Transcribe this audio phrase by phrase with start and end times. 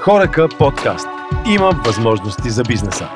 [0.00, 1.08] Хорека подкаст.
[1.54, 3.08] Има възможности за бизнеса.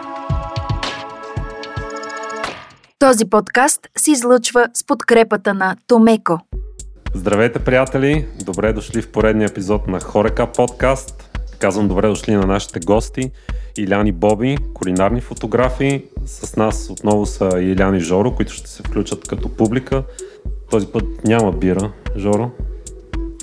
[2.98, 6.38] Този подкаст се излъчва с подкрепата на Томеко.
[7.14, 8.26] Здравейте, приятели!
[8.44, 11.38] Добре дошли в поредния епизод на Хорека подкаст.
[11.58, 13.30] Казвам добре дошли на нашите гости.
[13.78, 16.04] Иляни Боби, кулинарни фотографии.
[16.24, 20.02] С нас отново са Иляни Жоро, които ще се включат като публика.
[20.70, 22.50] Този път няма бира, Жоро.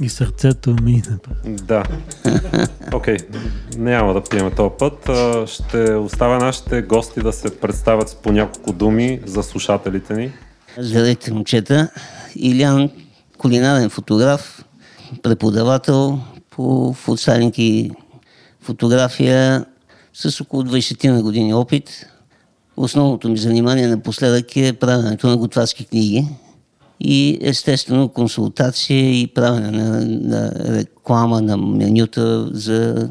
[0.02, 1.02] И сърцето ми.
[1.46, 1.84] Да.
[2.94, 3.78] Окей, okay.
[3.78, 5.10] няма да пиеме този път.
[5.50, 10.32] Ще оставя нашите гости да се представят с по няколко думи за слушателите ни.
[10.78, 11.90] Здравейте, момчета.
[12.36, 12.90] Илян,
[13.38, 14.66] кулинарен фотограф,
[15.24, 17.92] преподавател по футсалинг и
[18.62, 19.66] фотография
[20.14, 22.08] с около 20 на години опит.
[22.78, 26.28] Основното ми занимание напоследък е правенето на готварски книги
[27.04, 33.10] и естествено консултация и правене на, на реклама на менюта за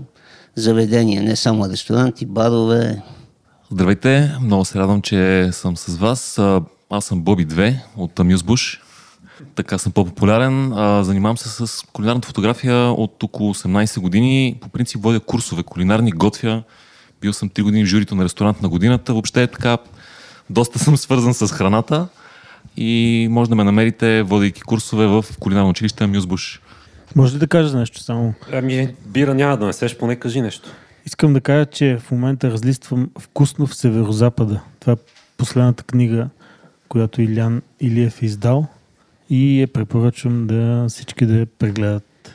[0.57, 3.03] заведения, не само ресторанти, барове.
[3.71, 6.41] Здравейте, много се радвам, че съм с вас.
[6.91, 8.81] Аз съм Боби 2 от Амюзбуш.
[9.55, 10.73] Така съм по-популярен.
[11.05, 14.59] занимавам се с кулинарната фотография от около 18 години.
[14.61, 16.63] По принцип водя курсове кулинарни, готвя.
[17.21, 19.13] Бил съм 3 години в журито на ресторант на годината.
[19.13, 19.79] Въобще е така,
[20.51, 22.09] доста съм свързан с храната
[22.77, 26.61] и може да ме намерите, водейки курсове в кулинарно училище Мюзбуш.
[27.17, 28.35] Може ли да кажа нещо само?
[28.53, 30.71] Ами, бира няма да несеш, поне кажи нещо.
[31.07, 34.61] Искам да кажа, че в момента разлиствам Вкусно в Северозапада.
[34.81, 34.97] Това е
[35.37, 36.29] последната книга,
[36.89, 38.67] която Илян Илиев е издал
[39.31, 42.33] и я препоръчвам да всички да я прегледат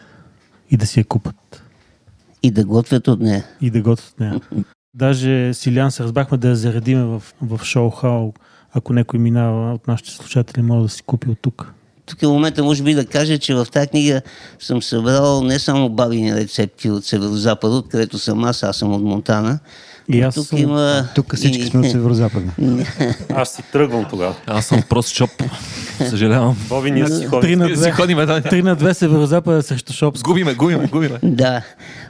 [0.71, 1.63] и да си я купат.
[2.43, 3.45] И да готвят от нея.
[3.61, 4.41] И да готвят от нея.
[4.93, 8.33] Даже с Илян се разбрахме да я заредиме в, в шоу Хау
[8.75, 11.73] ако някой минава от нашите слушатели, може да си купи от тук.
[12.05, 14.21] Тук е момента, може би, да кажа, че в тази книга
[14.59, 19.59] съм събрал не само бабини рецепти от Северо-Запад, откъдето съм аз, аз съм от Монтана,
[20.09, 20.59] и аз тук, съм...
[20.59, 21.07] има...
[21.15, 22.51] тук всички сме от северо-запада.
[23.33, 24.35] аз си тръгвам тогава.
[24.47, 25.29] Аз съм прост шоп.
[26.09, 26.57] Съжалявам.
[26.69, 27.59] Боби, ние си ходим.
[27.59, 28.41] На две, ходим, да.
[28.41, 30.21] Три на две северо-запада срещу шоп.
[30.23, 31.19] Губиме, губиме, губиме.
[31.23, 31.61] Да.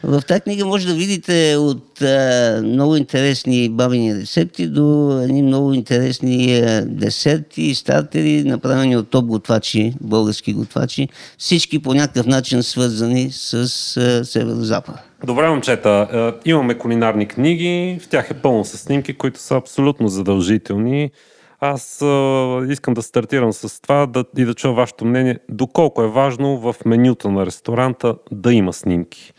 [0.03, 5.73] В тази книга може да видите от а, много интересни бабини рецепти до едни много
[5.73, 11.07] интересни а, десерти, стартери, направени от топ готвачи, български готвачи.
[11.37, 14.99] Всички по някакъв начин свързани с а, северо-запада.
[15.23, 16.07] Добре, момчета,
[16.45, 21.11] е, имаме кулинарни книги, в тях е пълно с снимки, които са абсолютно задължителни.
[21.59, 26.07] Аз а, искам да стартирам с това да, и да чуя вашето мнение, доколко е
[26.07, 29.33] важно в менюта на ресторанта да има снимки.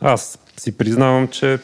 [0.00, 1.58] Аз си признавам, че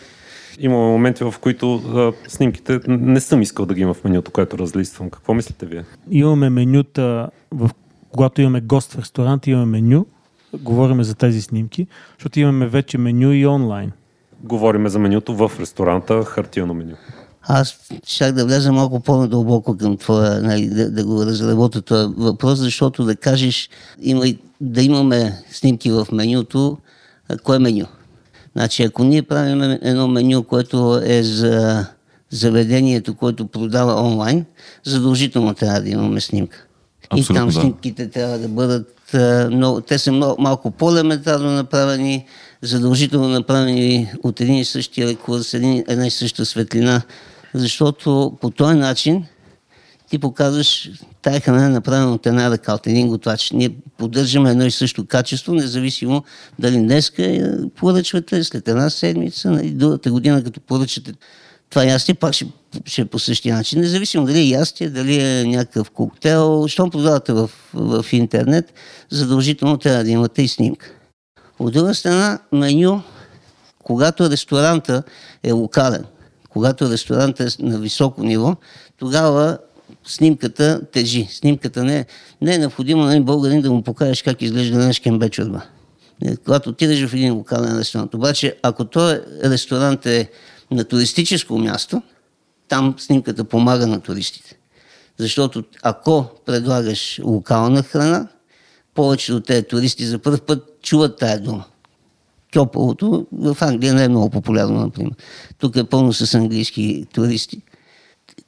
[0.58, 4.58] има моменти, в които а, снимките не съм искал да ги има в менюто, което
[4.58, 5.10] разлиствам.
[5.10, 5.84] Какво мислите вие?
[6.10, 7.70] Имаме менюта, в,
[8.12, 10.06] когато имаме гост в ресторант, имаме меню,
[10.54, 11.86] говорим за тези снимки,
[12.19, 13.92] защото имаме вече меню и онлайн.
[14.41, 16.94] Говориме за менюто в ресторанта, хартияно меню.
[17.42, 22.59] Аз щях да вляза малко по-надълбоко към това, нали, да, да го разработя този въпрос,
[22.59, 23.70] защото да кажеш,
[24.03, 24.25] има,
[24.60, 26.78] да имаме снимки в менюто,
[27.44, 27.86] кое е меню?
[28.53, 31.86] Значи, ако ние правим едно меню, което е за
[32.30, 34.44] заведението, което продава онлайн,
[34.84, 36.66] задължително трябва да имаме снимка.
[37.10, 38.10] Абсолютно, и там снимките да.
[38.10, 38.97] трябва да бъдат
[39.50, 42.26] много, те са много, малко по-елементарно направени,
[42.62, 47.02] задължително направени от един и същия рекурс, един, една и съща светлина,
[47.54, 49.24] защото по този начин
[50.10, 50.91] ти показваш
[51.22, 53.50] тая храна е направена от една ръка, от един готвач.
[53.50, 56.24] Ние поддържаме едно и също качество, независимо
[56.58, 61.12] дали днеска поръчвате, след една седмица, нали, другата година, като поръчате
[61.70, 62.46] това ястие, пак ще,
[62.84, 63.80] ще е по същия начин.
[63.80, 68.72] Независимо дали е ястие, дали е някакъв коктейл, щом продавате в, в интернет,
[69.10, 70.90] задължително трябва да имате и снимка.
[71.58, 73.02] От друга страна, меню,
[73.82, 75.02] когато ресторанта
[75.42, 76.04] е локален,
[76.48, 78.56] когато ресторанта е на високо ниво,
[78.98, 79.58] тогава
[80.06, 81.28] снимката тежи.
[81.30, 82.06] Снимката не,
[82.40, 85.62] не е необходимо на един българин да му покажеш как изглежда на кембе чорба.
[86.44, 88.14] Когато отидеш в един локален ресторант.
[88.14, 90.30] Обаче, ако този ресторант е
[90.70, 92.03] на туристическо място,
[92.68, 94.59] там снимката помага на туристите.
[95.16, 98.28] Защото ако предлагаш локална храна,
[98.94, 101.65] повечето от тези туристи за първ път чуват тая дума.
[102.54, 105.12] Кьоповото в Англия не е много популярно, например.
[105.59, 107.62] Тук е пълно с английски туристи.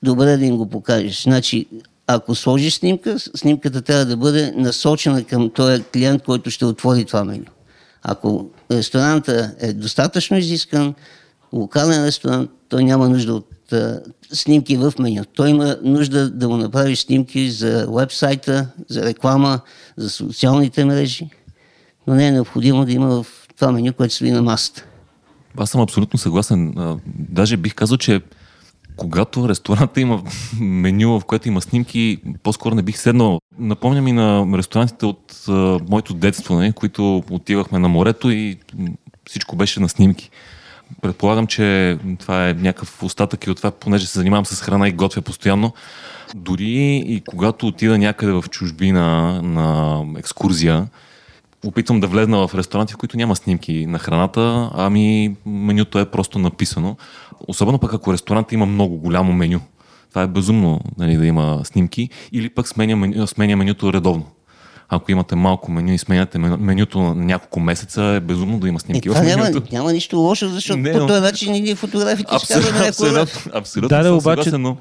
[0.03, 1.23] Добре да им го покажеш.
[1.23, 1.67] Значи,
[2.07, 7.25] ако сложиш снимка, снимката трябва да бъде насочена към този клиент, който ще отвори това
[7.25, 7.45] меню.
[8.03, 10.95] Ако ресторанта е достатъчно изискан,
[11.53, 14.01] локален ресторант, той няма нужда от а,
[14.33, 15.25] снимки в меню.
[15.35, 19.61] Той има нужда да му направи снимки за вебсайта, за реклама,
[19.97, 21.31] за социалните мрежи,
[22.07, 23.27] но не е необходимо да има в
[23.57, 24.85] това меню, което стои на масата.
[25.57, 26.75] Аз съм абсолютно съгласен.
[27.07, 28.21] Даже бих казал, че
[28.97, 30.23] когато ресторанта има
[30.61, 33.39] меню, в което има снимки, по-скоро не бих седнал.
[33.59, 38.59] Напомням и на ресторантите от а, моето детство, не, които отивахме на морето и
[39.27, 40.31] всичко беше на снимки.
[41.03, 44.93] Предполагам, че това е някакъв остатък и от това, понеже се занимавам с храна и
[44.93, 45.73] готвя постоянно.
[46.35, 50.87] Дори и когато отида някъде в чужбина на екскурзия,
[51.67, 56.39] опитвам да влезна в ресторанти, в които няма снимки на храната, ами менюто е просто
[56.39, 56.97] написано.
[57.49, 59.61] Особено пък ако ресторанта има много голямо меню.
[60.09, 62.09] Това е безумно нали, да има снимки.
[62.33, 64.27] Или пък сменя, меню, сменя менюто редовно.
[64.93, 69.09] Ако имате малко меню и сменяте менюто на няколко месеца, е безумно да има снимки
[69.09, 69.73] Е, в това няма, менюто.
[69.73, 72.85] няма нищо лошо, защото Не, по този начин ние фотографите ще Абсолютно, казваме
[73.15, 73.23] ред.
[73.23, 74.77] абсолютно, абсолютно Да, да, обаче- съгласен, но,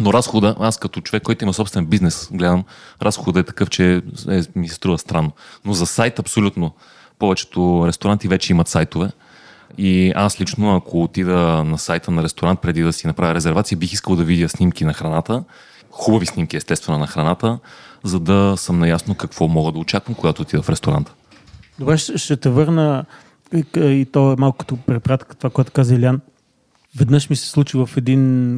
[0.00, 2.64] но разхода, аз като човек, който има собствен бизнес, гледам,
[3.02, 5.30] разхода е такъв, че е, ми се струва странно.
[5.64, 6.74] Но за сайт абсолютно.
[7.18, 9.10] Повечето ресторанти вече имат сайтове.
[9.78, 11.32] И аз лично, ако отида
[11.64, 14.92] на сайта на ресторант преди да си направя резервация, бих искал да видя снимки на
[14.92, 15.44] храната.
[15.92, 17.58] Хубави снимки, естествено, на храната,
[18.04, 21.12] за да съм наясно какво мога да очаквам, когато отида в ресторанта.
[21.78, 23.04] Добре, ще, те върна
[23.76, 26.20] и то е малко като препратка това, което каза Илян.
[26.96, 28.54] Веднъж ми се случи в един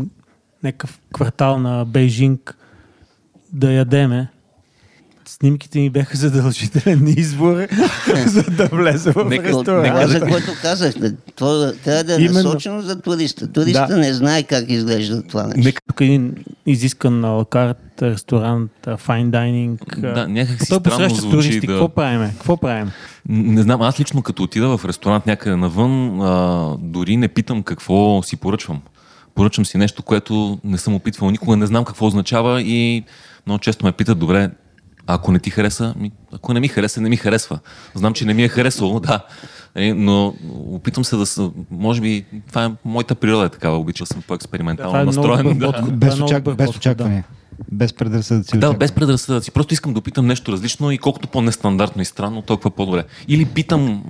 [0.62, 2.56] някакъв квартал на Бейжинг
[3.52, 4.28] да ядеме.
[5.26, 7.56] Снимките ми бяха задължителен избор,
[8.26, 9.86] за да влезе в Нека- ресторант.
[9.86, 10.94] Това, за което казах,
[11.36, 12.34] това трябва да е Именно.
[12.34, 13.48] насочено за туриста.
[13.48, 13.96] Туриста Да.
[13.96, 15.60] не знае как изглежда това нещо.
[15.60, 16.34] Нека Тук е един
[16.66, 20.00] изискан на лакарт, ресторант, файн дайнинг.
[20.00, 21.60] Да, някак си Той посреща звучи туристи.
[21.60, 22.28] да- Какво правиме?
[22.28, 22.90] Какво правим?
[23.28, 28.22] Не знам, аз лично като отида в ресторант някъде навън, а, дори не питам какво
[28.22, 28.80] си поръчвам.
[29.34, 33.04] Поръчвам си нещо, което не съм опитвал никога, не знам какво означава и
[33.46, 34.50] много често ме питат, добре,
[35.06, 37.58] ако не ти хареса, ми, ако не ми хареса, не ми харесва.
[37.94, 39.20] Знам, че не ми е харесало, да.
[39.74, 44.06] Е, но опитвам се да са, може би, това е моята природа е такава, обичам
[44.06, 45.58] съм по-експериментално е много настроен.
[45.58, 45.92] добър да.
[45.92, 46.56] Без, е много очак...
[46.56, 47.24] без очакване.
[47.72, 48.58] Без предразсъдъци.
[48.58, 49.50] Да, без предразсъдъци.
[49.50, 53.04] Просто искам да опитам нещо различно и колкото по-нестандартно и странно, толкова по-добре.
[53.28, 54.04] Или питам,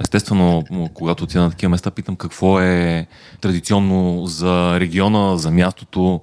[0.00, 0.64] естествено,
[0.94, 3.06] когато отида на такива места, питам какво е
[3.40, 6.20] традиционно за региона, за мястото,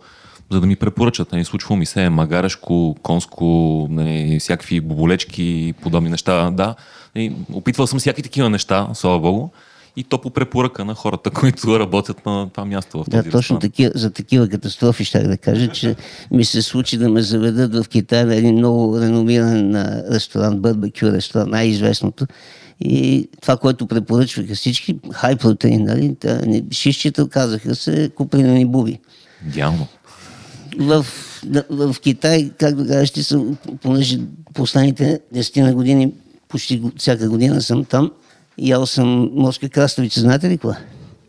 [0.51, 1.31] за да ми препоръчат.
[1.31, 6.51] Нали, случва ми се магарешко, конско, нали, всякакви боболечки и подобни неща.
[6.51, 6.75] Да,
[7.15, 9.49] и опитвал съм всякакви такива неща, слава богу.
[9.95, 13.59] И то по препоръка на хората, които работят на това място в този Да, точно
[13.59, 15.95] такива, за такива катастрофи ще да кажа, че
[16.31, 19.75] ми се случи да ме заведат в Китай на един много реномиран
[20.11, 22.27] ресторант, барбекю ресторант, най-известното.
[22.79, 26.15] И това, което препоръчваха всички, хай протеин, нали?
[26.71, 28.99] Шишчета, казаха се, купринени буби.
[29.47, 29.87] Идеално.
[30.81, 31.05] В,
[31.45, 33.45] да, в Китай, както кажеш, ти са,
[33.81, 34.19] понеже
[34.53, 36.13] последните 10 на години,
[36.47, 38.11] почти всяка година съм там,
[38.57, 40.57] ял съм морска краставица, знаете ли е?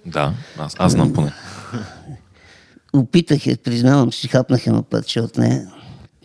[0.06, 1.32] Да, аз, аз знам поне.
[2.92, 5.72] опитах я, признавам си, хапнах едно парче от нея.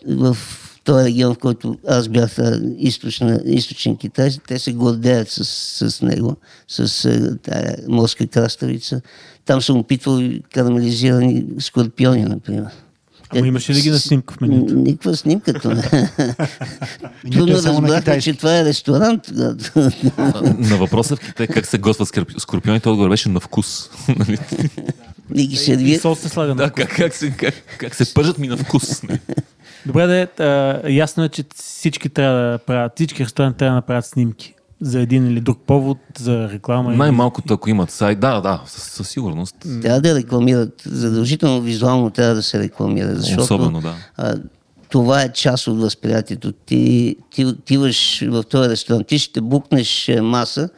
[0.08, 0.36] В
[0.84, 2.36] този регион, в който аз бях
[2.78, 5.44] източна, източен Китай, те се гордеят с,
[5.90, 6.36] с него,
[6.68, 7.08] с
[7.42, 9.00] тая морска краставица.
[9.44, 10.20] Там съм опитвал
[10.54, 12.66] карамелизирани скорпиони, например.
[13.36, 14.74] Ама имаше ли ги на снимка в менюто?
[14.74, 15.52] Никаква снимка
[17.32, 19.30] Трудно е само на разбрахме, че това е ресторант.
[20.58, 23.90] На въпроса в Китай как се готвят скорпи- скорпионите, отговор беше на вкус.
[24.18, 24.38] Нали?
[25.34, 26.02] И ги сервират.
[26.02, 29.02] сол се слага на да, как, как, се, как, как се пържат ми на вкус.
[29.02, 29.20] нали?
[29.86, 34.06] Добре, да е, ясно е, че всички трябва да правят, всички ресторанти трябва да направят
[34.06, 36.92] снимки за един или друг повод, за реклама.
[36.92, 39.56] Най-малкото, ако имат сайт, да, да, със, със сигурност.
[39.82, 40.82] Трябва да рекламират.
[40.84, 43.16] Задължително визуално трябва да се рекламира.
[43.16, 43.94] Защото Особено, да.
[44.16, 44.34] а,
[44.88, 46.52] това е част от възприятието.
[46.52, 50.68] Ти, ти отиваш в този ресторант, ти ще букнеш е, маса,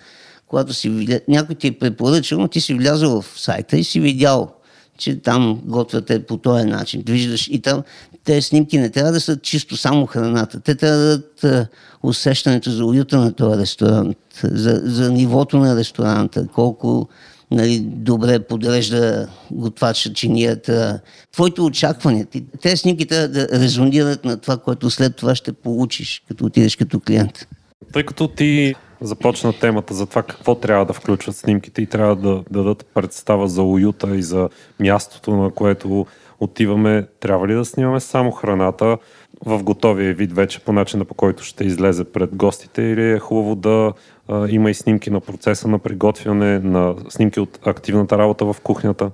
[0.47, 4.55] когато си някой ти е препоръчал, но ти си влязъл в сайта и си видял,
[4.99, 7.03] че там готвяте по този начин.
[7.07, 7.83] Виждаш и там
[8.25, 10.61] тези снимки не трябва да са чисто само храната.
[10.61, 11.67] Те трябва да дадат а,
[12.03, 17.09] усещането за уюта на този ресторант, за, за нивото на ресторанта, колко
[17.51, 21.01] нали, добре подрежда готвача чинията.
[21.33, 22.27] Твоите очаквания,
[22.63, 27.01] тези снимки трябва да резонират на това, което след това ще получиш, като отидеш като
[27.01, 27.47] клиент.
[27.93, 32.43] Тъй като ти започна темата за това какво трябва да включват снимките и трябва да
[32.51, 34.49] дадат представа за уюта и за
[34.81, 36.07] мястото, на което
[36.41, 38.99] отиваме, трябва ли да снимаме само храната
[39.45, 43.55] в готовия вид вече по начина по който ще излезе пред гостите или е хубаво
[43.55, 43.93] да
[44.29, 49.11] а, има и снимки на процеса на приготвяне, на снимки от активната работа в кухнята?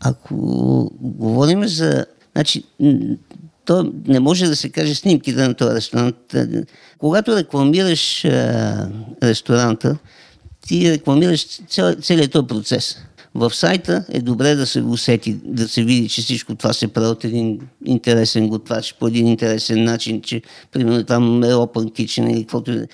[0.00, 0.34] Ако
[1.00, 2.06] говорим за...
[2.32, 2.64] Значи,
[3.64, 6.16] то не може да се каже снимките на този ресторант.
[6.98, 8.88] Когато рекламираш а,
[9.22, 9.98] ресторанта,
[10.66, 12.98] ти рекламираш цел, целият този процес.
[13.34, 17.06] В сайта е добре да се усети, да се види, че всичко това се прави
[17.06, 22.40] от един интересен готвач, по един интересен начин, че примерно там е open kitchen или
[22.40, 22.86] каквото е.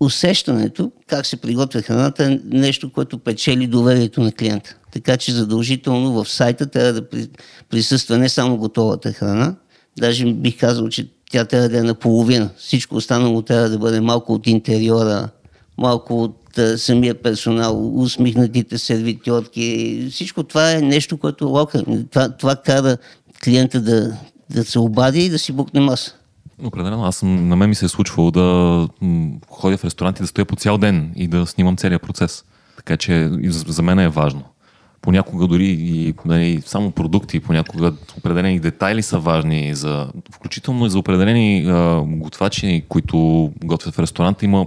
[0.00, 4.76] Усещането, как се приготвя храната, е нещо, което печели доверието на клиента.
[4.92, 7.28] Така че задължително в сайта трябва да при-
[7.70, 9.54] присъства не само готовата храна,
[9.98, 12.50] даже бих казал, че тя трябва да е наполовина.
[12.58, 15.28] Всичко останало трябва да бъде малко от интериора,
[15.78, 16.43] малко от
[16.76, 20.08] самия персонал, усмихнатите сервитьорки.
[20.10, 21.84] Всичко това е нещо, което лока.
[22.10, 22.96] Това, това кара
[23.44, 24.18] клиента да,
[24.50, 26.14] да се обади и да си букне маса.
[26.64, 28.88] Определено, аз съм, на мен ми се е случвало да
[29.48, 32.44] ходя в ресторанти, да стоя по цял ден и да снимам целият процес.
[32.76, 34.42] Така че за мен е важно.
[35.00, 40.98] Понякога дори и нали, само продукти, понякога определени детайли са важни, за, включително и за
[40.98, 44.66] определени а, готвачи, които готвят в ресторанта, има,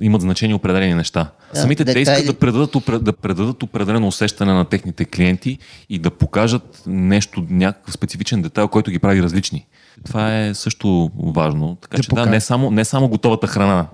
[0.00, 1.30] имат значение определени неща.
[1.54, 2.26] Да, Самите те искат детайли.
[2.26, 5.58] да предадат, да предадат определено усещане на техните клиенти
[5.90, 9.66] и да покажат нещо, някакъв специфичен детайл, който ги прави различни.
[10.04, 11.76] Това е също важно.
[11.82, 12.30] Така Да че да, покажат.
[12.30, 13.86] не само, не само готовата храна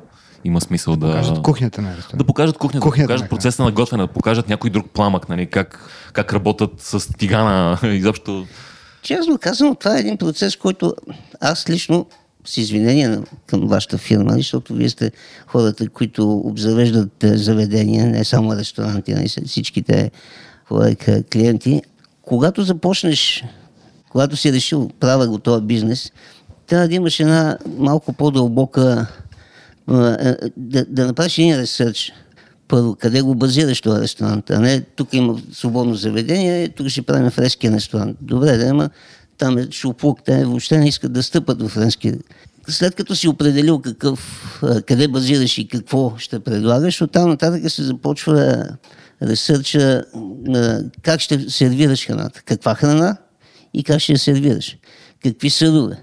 [0.45, 1.13] има смисъл да...
[1.13, 2.17] Кажат кухнята на ресторанта.
[2.17, 5.29] Да покажат кухнята, Кухнята да покажат на процеса на готвене, да покажат някой друг пламък,
[5.29, 8.47] нали, как, как работят с тигана, изобщо.
[9.03, 10.95] Честно казано, това е един процес, който
[11.41, 12.07] аз лично
[12.45, 15.13] с извинение към вашата фирма, защото вие сте
[15.47, 20.11] хората, които обзавеждат е, заведения, не само ресторанти, нали, всичките
[20.71, 21.83] к- клиенти.
[22.23, 23.45] Когато започнеш,
[24.11, 26.13] когато си решил правя го този бизнес,
[26.67, 29.07] трябва да имаш една малко по-дълбока,
[29.91, 32.13] е, да, да направиш един ресърч.
[32.69, 37.31] Първо, къде го базираш този ресторант, а не тук има свободно заведение, тук ще правим
[37.31, 38.17] френския ресторант.
[38.21, 38.91] Добре, да, ама
[39.43, 42.13] там е шуплук, те въобще не искат да стъпат в френски.
[42.69, 48.65] След като си определил какъв, къде базираш и какво ще предлагаш, оттам нататък се започва
[49.23, 50.05] ресърча
[51.03, 52.43] как ще сервираш храната.
[52.45, 53.17] Каква храна
[53.75, 54.77] и как ще я сервираш.
[55.23, 55.97] Какви съдове.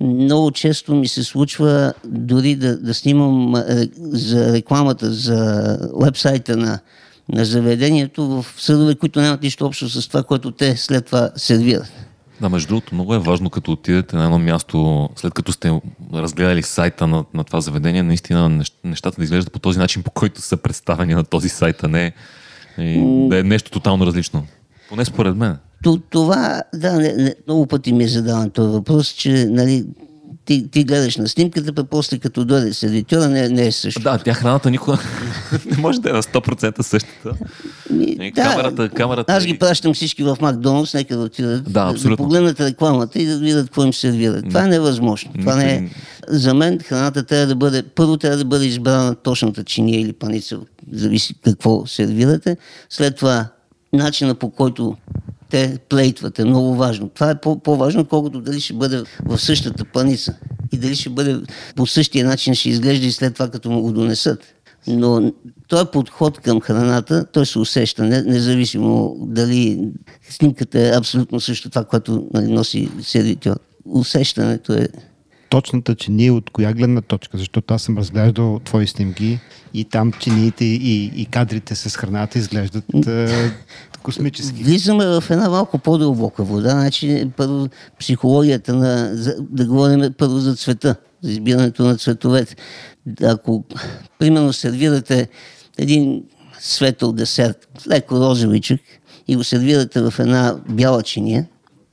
[0.00, 3.54] Много често ми се случва дори да, да снимам
[3.96, 6.78] за рекламата, за вебсайта на,
[7.28, 11.92] на заведението в съдове, които нямат нищо общо с това, което те след това сервират.
[12.42, 15.80] Да, между другото, много е важно, като отидете на едно място, след като сте
[16.14, 20.10] разгледали сайта на, на това заведение, наистина нещ- нещата да изглеждат по този начин, по
[20.10, 22.12] който са представени на този сайт, а не
[22.78, 24.46] и, да е нещо тотално различно.
[24.88, 25.56] Поне според мен.
[25.82, 29.84] То, това, да, не, не, много пъти ми е задаван този въпрос, че нали,
[30.44, 34.00] ти, ти гледаш на снимката, пък после като дойде сервитьора, не, не е също.
[34.00, 34.98] Да, тя храната никога
[35.66, 37.34] не може да е на 100% същата.
[37.90, 42.08] Ми, И камерата- камерата Аз ги пращам всички в Макдоналдс, нека да отидат Да, да,
[42.08, 44.48] да погледнат рекламата и да видят какво им сервират.
[44.48, 45.32] Това е невъзможно.
[45.40, 45.90] Това не е...
[46.28, 50.58] За мен храната трябва да бъде, първо трябва да бъде избрана точната чиния или паница,
[50.92, 52.56] зависи какво сервирате.
[52.90, 53.46] След това
[53.92, 54.96] начина по който
[55.52, 57.08] те плейтват е много важно.
[57.08, 60.34] Това е по- по-важно, колкото дали ще бъде в същата паница
[60.72, 61.40] и дали ще бъде
[61.76, 64.44] по същия начин ще изглежда и след това, като му го донесат.
[64.86, 65.32] Но
[65.68, 69.88] този подход към храната, той се усеща, не, независимо дали
[70.30, 73.56] снимката е абсолютно също това, което нали, носи сервитьор.
[73.84, 74.88] Усещането е
[75.52, 79.40] Точната чиния от коя гледна точка, защото аз съм разглеждал твои снимки
[79.74, 83.50] и там чиниите и, и кадрите с храната изглеждат е,
[84.02, 84.62] космически.
[84.62, 87.68] Влизаме в една малко по-дълбока вода, значи първо
[88.00, 92.56] психологията на, за, да говорим първо за цвета, за избирането на цветовете.
[93.22, 93.64] Ако,
[94.18, 95.28] примерно, сервирате
[95.78, 96.22] един
[96.60, 98.80] светъл десерт, леко розовичък,
[99.28, 101.46] и го сервирате в една бяла чиния,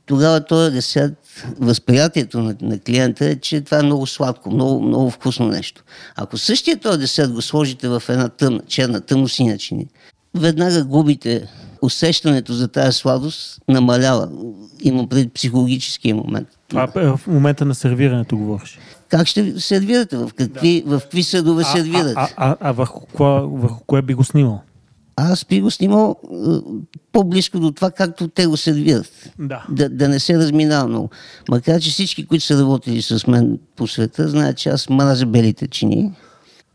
[0.06, 1.14] тогава този десерт,
[1.60, 5.84] възприятието на, на клиента е, че това е много сладко, много, много вкусно нещо.
[6.16, 9.88] Ако същия този десерт го сложите в една тъмна, черна, тъмно-синя чиния,
[10.36, 11.48] веднага губите
[11.82, 14.30] усещането за тази сладост, намалява.
[14.82, 16.48] Имам пред психологическия момент.
[16.68, 18.80] Това е в момента на сервирането говориш.
[19.10, 20.18] Как ще сервирате?
[20.18, 22.14] В какви, в какви съдове сервирате?
[22.18, 24.62] А, а, а, а върху, кое, върху кое би го снимал?
[25.20, 26.38] Аз би го снимал е,
[27.12, 29.32] по-близко до това, както те го сервират.
[29.40, 29.66] Да.
[29.70, 31.10] Да, да не се разминава много.
[31.50, 35.68] Макар, че всички, които са работили с мен по света, знаят, че аз мразя белите
[35.68, 36.12] чини.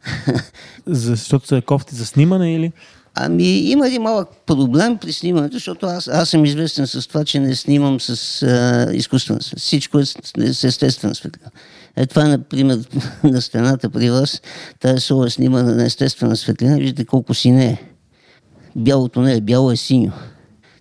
[0.86, 2.72] Защото са кофти за снимане или?
[3.14, 7.40] Ами има един малък проблем при снимането, защото аз, аз съм известен с това, че
[7.40, 9.60] не снимам с а, изкуствена светлина.
[9.60, 10.14] Всичко е с,
[10.52, 11.50] с естествена светлина.
[11.96, 12.78] Е, това, например,
[13.24, 14.42] на стената при вас,
[14.80, 16.76] тази сола е снимана на естествена светлина.
[16.76, 17.93] Виждате колко си не е.
[18.76, 20.12] Бялото не е, бяло е синьо.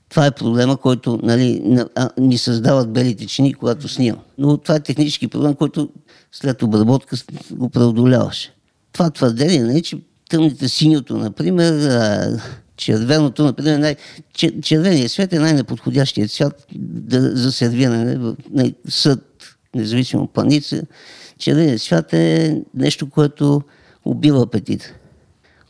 [0.10, 1.80] Това е проблема, който нали,
[2.18, 4.20] ни създават белите чини, когато снимам.
[4.38, 5.90] Но това е технически проблем, който
[6.32, 7.16] след обработка
[7.52, 8.54] го преодоляваше.
[8.92, 9.98] Това твърдение е, че
[10.30, 11.74] тъмните синьото, например,
[12.78, 13.96] червеното, например, най-
[14.38, 19.20] чер- червеният цвет е най-неподходящият цвят да, за сервиране в най- съд,
[19.76, 20.82] независимо паница.
[21.40, 23.62] Червеният цвят е нещо, което
[24.06, 24.94] убива апетита.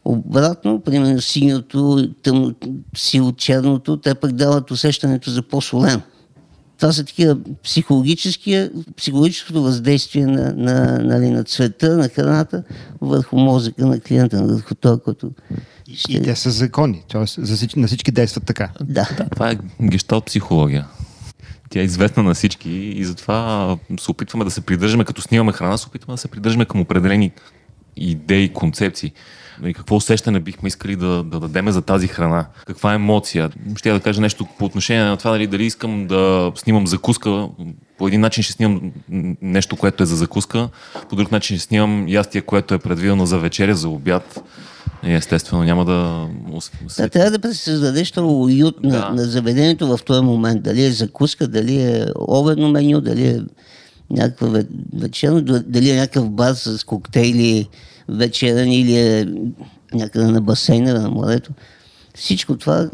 [0.05, 2.53] Обратно, примерно синьото, тъмно,
[2.95, 6.01] сило черното, те пък дават усещането за по-солен.
[6.77, 12.63] Това са такива психологически, психологическото въздействие на, на, нали, на цвета, на храната
[13.01, 15.31] върху мозъка на клиента, върху това, който
[16.09, 17.03] И те са закони.
[17.37, 18.69] За всички, на всички действат така.
[18.81, 19.09] Да.
[19.17, 20.87] Да, това е гешталт психология.
[21.69, 25.77] Тя е известна на всички и затова се опитваме да се придържаме, като снимаме храна,
[25.77, 27.31] се опитваме да се придържаме към определени
[27.95, 29.11] идеи, концепции.
[29.65, 32.45] И какво усещане бихме искали да, да дадеме за тази храна?
[32.67, 33.49] Каква емоция?
[33.75, 37.47] Ще я да кажа нещо по отношение на това, дали, дали искам да снимам закуска.
[37.97, 38.91] По един начин ще снимам
[39.41, 40.69] нещо, което е за закуска,
[41.09, 44.43] по друг начин ще снимам ястие, което е предвидено за вечеря, за обяд.
[45.05, 46.27] И естествено няма да...
[46.97, 49.09] Да, трябва да пресъздадеш този уют на, Да.
[49.09, 50.63] на заведението в този момент.
[50.63, 53.41] Дали е закуска, дали е обедно меню, дали е
[54.09, 57.67] някаква ве- вечерно, д- дали е някакъв бар с коктейли
[58.09, 59.27] вечерен или е
[59.93, 61.51] някъде на басейна, на морето.
[62.15, 62.89] Всичко това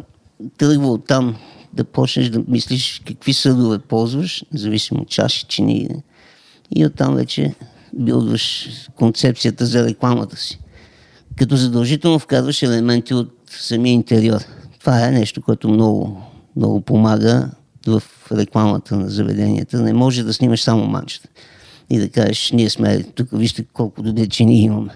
[0.58, 1.36] тръгва от там
[1.74, 5.90] да почнеш да мислиш какви съдове ползваш, независимо чаши, чини.
[6.76, 7.56] И оттам вече
[7.94, 10.60] билдваш концепцията за рекламата си
[11.40, 14.42] като задължително вкарваш елементи от самия интериор.
[14.80, 16.22] Това е нещо, което много,
[16.56, 17.50] много помага
[17.90, 19.82] в рекламата на заведенията.
[19.82, 21.28] Не може да снимаш само манчета
[21.90, 24.94] и да кажеш, ние сме тук, вижте колко добри чини имаме.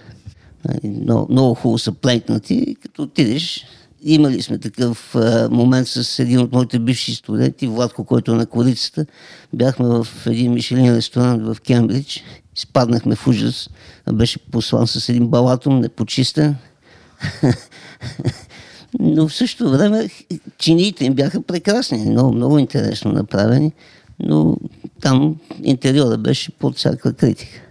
[0.65, 3.65] Нали, Много, много хубаво са плентнати, и като отидеш,
[4.03, 8.45] имали сме такъв а, момент с един от моите бивши студенти, Владко, който е на
[8.45, 9.05] корицата.
[9.53, 12.23] Бяхме в един Мишелин ресторант в Кембридж,
[12.55, 13.69] изпаднахме в ужас.
[14.13, 16.55] Беше послан с един балатум, непочистен.
[18.99, 20.09] Но в същото време
[20.57, 23.71] чиниите им бяха прекрасни, много, много интересно направени,
[24.19, 24.57] но
[25.01, 27.61] там интериора беше под всяка критика.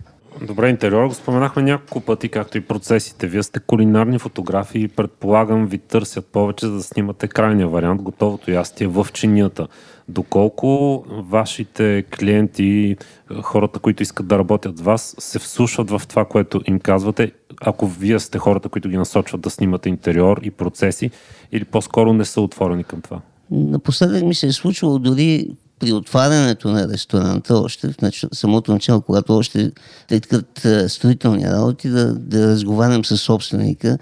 [0.47, 3.27] Добре, интериор го споменахме няколко пъти, както и процесите.
[3.27, 8.51] Вие сте кулинарни фотографи и предполагам ви търсят повече, за да снимате крайния вариант, готовото
[8.51, 9.69] ястие в чинията.
[10.13, 12.97] Доколко вашите клиенти,
[13.43, 17.87] хората, които искат да работят с вас, се вслушват в това, което им казвате, ако
[17.87, 21.11] вие сте хората, които ги насочват да снимате интериор и процеси,
[21.53, 23.21] или по-скоро не са отворени към това?
[23.51, 25.49] Напоследък ми се е случвало дори
[25.79, 28.27] при отварянето на ресторанта, още в нач...
[28.33, 29.73] самото начало, когато още
[30.09, 33.99] текат а, строителни работи, да, да разговарям с собственика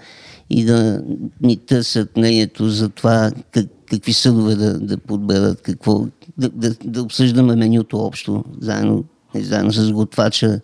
[0.49, 1.03] и да
[1.41, 6.05] ни търсят мнението за това как, какви съдове да, да подберат, какво,
[6.37, 9.03] да, да, да обсъждаме менюто общо, заедно,
[9.35, 10.59] заедно с готвача.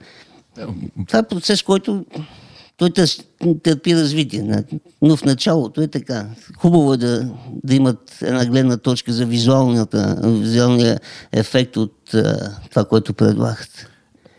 [1.07, 2.05] Това е процес, който
[2.77, 2.91] той
[3.63, 4.63] търпи развитие.
[5.01, 6.25] Но в началото е така.
[6.57, 7.29] Хубаво е да,
[7.63, 10.99] да имат една гледна точка за визуалната, визуалния
[11.31, 13.87] ефект от а, това, което предлагат.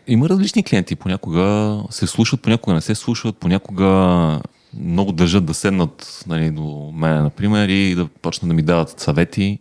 [0.07, 0.97] Има различни клиенти.
[0.97, 4.41] Понякога се слушат, понякога не се слушат, понякога
[4.81, 9.59] много държат да седнат нали, до мен, например, и да почнат да ми дават съвети.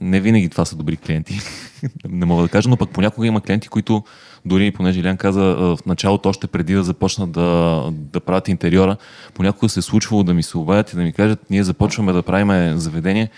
[0.00, 1.38] Не винаги това са добри клиенти,
[2.08, 4.04] не мога да кажа, но пък понякога има клиенти, които
[4.44, 8.96] дори, понеже Илян каза в началото, още преди да започнат да, да правят интериора,
[9.34, 12.22] понякога се е случвало да ми се обадят и да ми кажат, ние започваме да
[12.22, 13.30] правим заведение,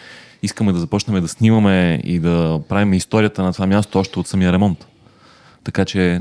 [0.42, 4.52] искаме да започнем да снимаме и да правим историята на това място още от самия
[4.52, 4.86] ремонт.
[5.64, 6.20] Така че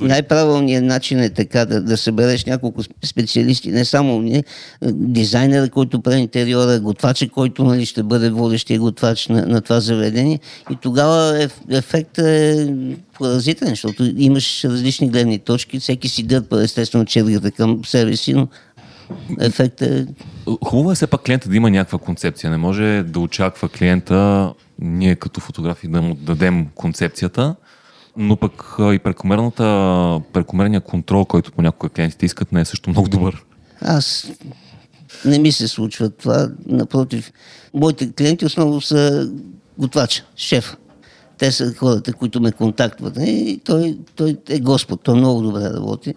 [0.00, 4.44] Най-правилният начин е така да, да събереш няколко специалисти, не само ние,
[4.84, 10.40] дизайнера, който прави интериора, готвача, който нали, ще бъде водещия готвач на, на това заведение.
[10.70, 12.74] И тогава еф, ефектът е
[13.14, 18.48] поразителен, защото имаш различни гледни точки, всеки си дърпа естествено чергата към себе си, но
[19.40, 20.06] ефектът е
[20.64, 22.50] Хубаво е все пак клиента да има някаква концепция.
[22.50, 27.54] Не може да очаква клиента ние като фотографи да му дадем концепцията,
[28.16, 33.44] но пък и прекомерната, прекомерния контрол, който понякога клиентите искат, не е също много добър.
[33.80, 34.30] Аз
[35.24, 36.48] не ми се случва това.
[36.66, 37.32] Напротив,
[37.74, 39.30] моите клиенти основно са
[39.78, 40.76] готвача, шеф.
[41.38, 43.18] Те са хората, които ме контактват.
[43.20, 46.14] И той, той е Господ, той много добре работи.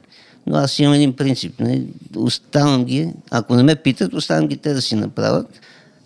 [0.47, 1.59] Но аз имам един принцип.
[1.59, 1.83] Не?
[2.15, 5.61] Оставам ги, ако не ме питат, оставам ги те да си направят.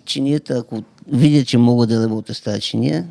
[0.05, 3.05] Чинията, ако видя, че мога да работя с тази чиния,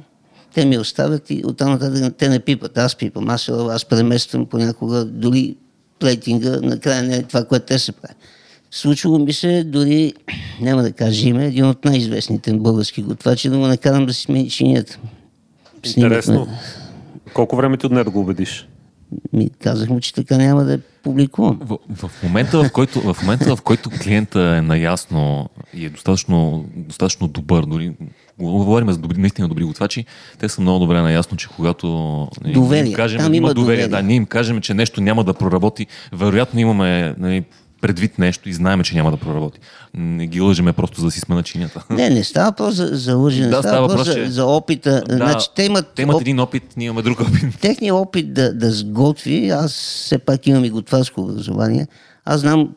[0.54, 2.78] те ми оставят и оттам нататък те не пипат.
[2.78, 5.56] Аз пипам, аз, аз премествам понякога дори
[5.98, 8.14] плейтинга, накрая не е това, което те се прави.
[8.70, 10.12] Случвало ми се дори,
[10.60, 14.50] няма да кажа име, един от най-известните български готвачи, да го накарам да си смени
[14.50, 14.98] чинията.
[15.96, 16.48] Интересно.
[17.34, 18.68] Колко време ти отне да го убедиш?
[19.32, 21.60] Ми казах му, че така няма да публикувам.
[21.62, 26.64] В, в, момента, в, който, в момента, в който клиента е наясно и е достатъчно,
[26.76, 27.92] достатъчно добър, дори
[28.38, 30.04] говорим за добри, наистина добри готвачи,
[30.38, 32.90] те са много добре наясно, че когато Доверие.
[32.90, 33.88] им кажем, Там има доверие.
[33.88, 37.44] да, ние им кажем, че нещо няма да проработи, вероятно имаме нали,
[37.82, 39.60] предвид нещо и знаеме, че няма да проработи.
[39.94, 41.84] Не ги лъжеме просто за да си сме начинята.
[41.90, 45.02] Не, не става въпрос за, за лъжене, Да, става въпрос въпрос, за, че- за опита.
[45.08, 47.60] Да, значи, те имат, Те имат оп- един опит, ние имаме друг опит.
[47.60, 51.86] техният опит да, да сготви, аз все пак имам и готварско образование,
[52.24, 52.68] аз знам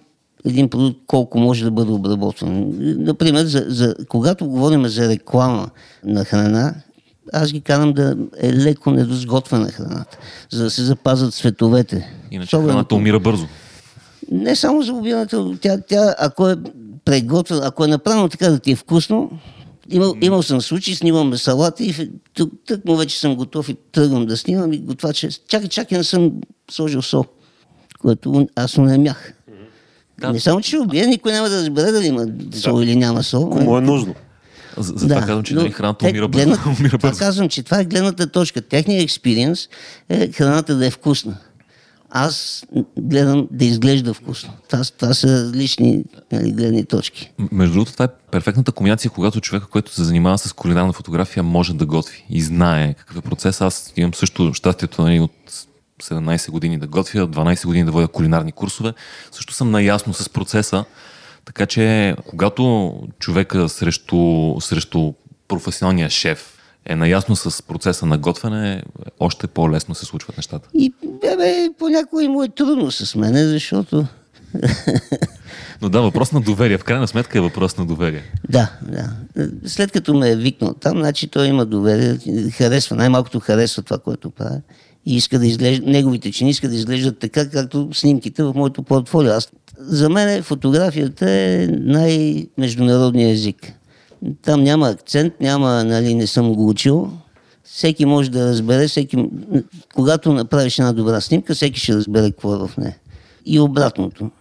[0.45, 2.63] един продукт колко може да бъде обработван.
[2.79, 5.69] Например, за, за, когато говорим за реклама
[6.03, 6.73] на храна,
[7.33, 10.17] аз ги карам да е леко недосготвена храната,
[10.51, 12.09] за да се запазят цветовете.
[12.31, 13.47] Иначе Особено храната умира бързо.
[14.31, 16.55] Не само за убиването, тя, тя ако е
[17.05, 19.31] приготвена, ако е направено така да ти е вкусно,
[19.89, 23.77] имал, имал съм случаи, снимаме салата и в- тук, тък му вече съм готов и
[23.91, 26.31] тръгвам да снимам и готвача, чакай, чакай, не съм
[26.71, 27.25] сложил сол,
[27.99, 29.33] което аз не мях.
[30.19, 30.31] Да.
[30.31, 33.45] Не само, че ще убие, никой няма да разбере дали има сол или няма сол.
[33.45, 34.15] Ако му е нужно.
[34.77, 36.45] За, за това казвам, че но нали, храната те умира бързо.
[36.45, 37.19] гледнат- умира това бързо.
[37.19, 38.61] казвам, че това е гледната точка.
[38.61, 39.67] Техният експириенс
[40.09, 41.37] е храната да е вкусна.
[42.17, 42.65] Аз
[42.99, 44.53] гледам да изглежда вкусно.
[44.69, 47.31] Това, това са различни нали, гледни точки.
[47.51, 51.73] Между другото, това е перфектната комбинация, когато човека, който се занимава с кулинарна фотография, може
[51.73, 53.61] да готви и знае какъв е процес.
[53.61, 55.31] Аз имам също щастието нали, от
[56.03, 58.93] 17 години да готвя, 12 години да водя кулинарни курсове.
[59.31, 60.85] Също съм наясно с процеса,
[61.45, 65.13] така че когато човека срещу, срещу
[65.47, 66.54] професионалния шеф
[66.85, 68.83] е наясно с процеса на готвене,
[69.19, 70.69] още по-лесно се случват нещата.
[70.73, 74.07] И бебе, понякога му е трудно с мене, защото
[75.81, 76.77] Но да, въпрос на доверие.
[76.77, 78.21] В крайна сметка е въпрос на доверие.
[78.49, 79.09] Да, да.
[79.65, 82.17] След като ме е викнал там, значи той има доверие,
[82.51, 84.59] харесва, най-малкото харесва това, което прави.
[85.05, 89.31] И иска да изглежда, неговите чини иска да изглеждат така, както снимките в моето портфолио.
[89.31, 93.73] Аз, за мен фотографията е най-международният език.
[94.41, 97.11] Там няма акцент, няма, нали, не съм го учил.
[97.63, 99.29] Всеки може да разбере, всеки,
[99.95, 102.95] когато направиш една добра снимка, всеки ще разбере какво е в нея.
[103.45, 104.31] И обратното.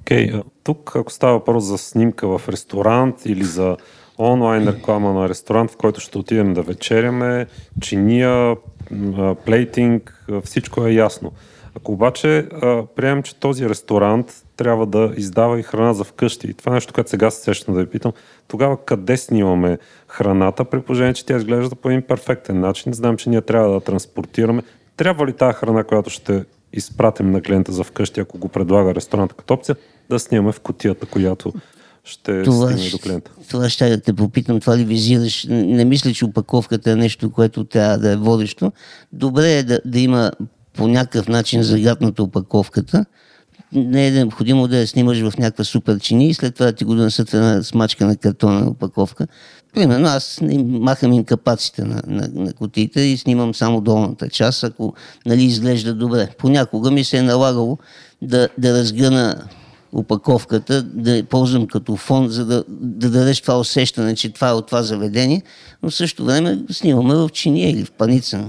[0.00, 3.76] Окей, okay, тук ако става въпрос за снимка в ресторант или за
[4.18, 7.46] онлайн реклама на ресторант, в който ще отидем да вечеряме,
[7.80, 8.56] чиния,
[9.44, 11.32] плейтинг, всичко е ясно.
[11.74, 12.48] Ако обаче
[12.96, 16.92] приемем, че този ресторант трябва да издава и храна за вкъщи, и това е нещо,
[16.92, 18.12] което сега се сещам да ви питам,
[18.48, 23.30] тогава къде снимаме храната, при положение, че тя изглежда по един перфектен начин, знаем, че
[23.30, 24.62] ние трябва да я транспортираме.
[24.96, 29.32] Трябва ли тази храна, която ще изпратим на клиента за вкъщи, ако го предлага ресторант
[29.32, 29.76] като опция,
[30.10, 31.52] да снимаме в котията, която
[32.04, 33.30] ще Това, стигне до клиента.
[33.50, 35.46] това ще да те попитам, това ли визираш?
[35.48, 38.72] Не мисля, че опаковката е нещо, което трябва да е водещо.
[39.12, 40.30] Добре е да, да има
[40.76, 43.04] по някакъв начин загатната опаковката.
[43.72, 46.84] Не е необходимо да я снимаш в някаква супер чини и след това да ти
[46.84, 49.26] го донесат една смачка на картонна опаковка.
[49.74, 54.94] Примерно аз махам инкапаците на, на, на кутиите и снимам само долната част, ако
[55.26, 56.28] нали, изглежда добре.
[56.38, 57.78] Понякога ми се е налагало
[58.22, 59.36] да, да разгъна
[59.92, 64.52] опаковката, да я ползвам като фон, за да, да дадеш това усещане, че това е
[64.52, 65.42] от това заведение,
[65.82, 68.44] но в същото време снимаме в чиния или в паница.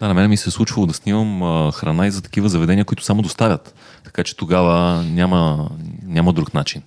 [0.00, 2.84] Да, на мен ми се е случвало да снимам а, храна и за такива заведения,
[2.84, 3.74] които само доставят.
[4.12, 5.70] Така че тогава няма,
[6.06, 6.82] няма друг начин.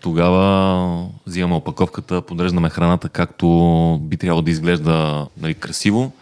[0.00, 6.12] Тогава взимаме опаковката, подреждаме храната както би трябвало да изглежда нали, красиво.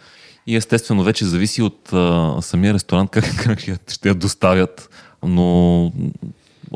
[0.47, 4.89] И естествено вече зависи от а, самия ресторант как, как ще я доставят.
[5.23, 5.91] Но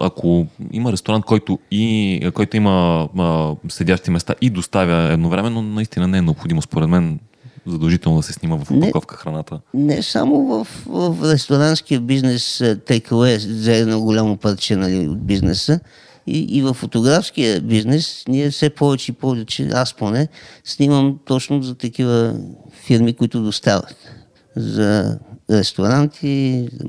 [0.02, 6.18] ако има ресторант, който, и, който има а, седящи места и доставя едновременно, наистина не
[6.18, 7.20] е необходимо, според мен,
[7.68, 8.78] задължително да се снима в Не.
[8.78, 9.60] опаковка храната.
[9.74, 15.80] Не само в, в ресторанския бизнес takeaway взе едно голямо парче нали, от бизнеса,
[16.28, 20.28] и, и в фотографския бизнес ние все повече и повече, аз поне,
[20.64, 22.36] снимам точно за такива
[22.86, 23.96] фирми, които доставят.
[24.56, 26.86] За ресторанти, за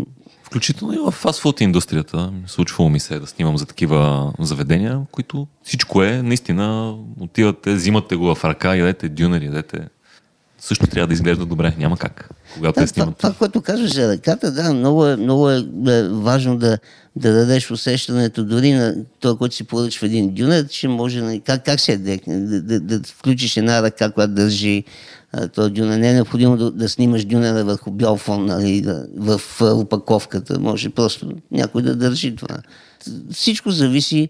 [0.47, 2.33] Включително и в фастфуд индустрията.
[2.47, 8.17] Случвало ми се е да снимам за такива заведения, които всичко е, наистина, отивате, взимате
[8.17, 9.89] го в ръка, ядете дюнер, ядете.
[10.59, 13.17] Също трябва да изглежда добре, няма как, когато Да, я снимат.
[13.17, 15.57] това, което казваш за ръката, да, много е, много е,
[15.89, 16.79] е важно да,
[17.17, 21.65] да дадеш усещането дори на това, който си поръчва един дюнер, че може, нали, как,
[21.65, 24.85] как се декне, да, да, да включиш една ръка, която държи
[25.55, 25.99] този дюнер.
[25.99, 30.61] Не е необходимо да, да снимаш дюнера върху бял фон, нали, да, в опаковката.
[30.61, 32.57] Може просто някой да държи това.
[33.33, 34.29] Всичко зависи.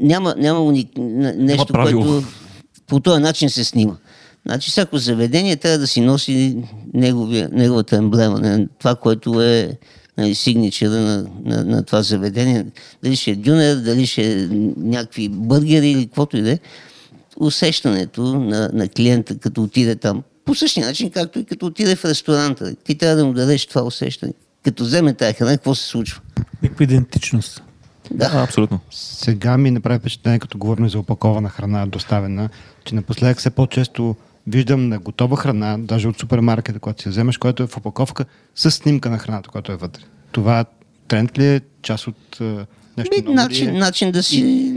[0.00, 0.88] Няма, няма уник,
[1.36, 2.22] нещо, което
[2.86, 3.96] по този начин се снима.
[4.48, 6.56] Значи всяко заведение трябва да си носи
[6.94, 9.78] неговия, неговата емблема, не, това, което е
[10.18, 12.66] нали, сигничера на, на, на това заведение.
[13.02, 16.58] Дали ще е дюнер, дали ще е някакви бъргери или каквото и да е.
[17.36, 22.04] Усещането на, на клиента, като отиде там, по същия начин, както и като отиде в
[22.04, 22.74] ресторанта.
[22.74, 24.32] Ти трябва да му дадеш това усещане.
[24.64, 26.20] Като вземе тази храна, какво се случва?
[26.62, 27.62] Някаква идентичност.
[28.10, 28.30] Да.
[28.34, 28.80] А, абсолютно.
[28.90, 32.48] Сега ми направи впечатление, като говорим за опакована храна, доставена,
[32.84, 34.16] че напоследък все по-често
[34.48, 38.24] виждам на готова храна, даже от супермаркета, когато си я вземеш, който е в опаковка
[38.54, 40.02] с снимка на храната, която е вътре.
[40.32, 40.64] Това
[41.08, 42.44] тренд ли е част от е,
[42.96, 43.72] нещо Би, ново ли начин, е?
[43.72, 44.74] начин да си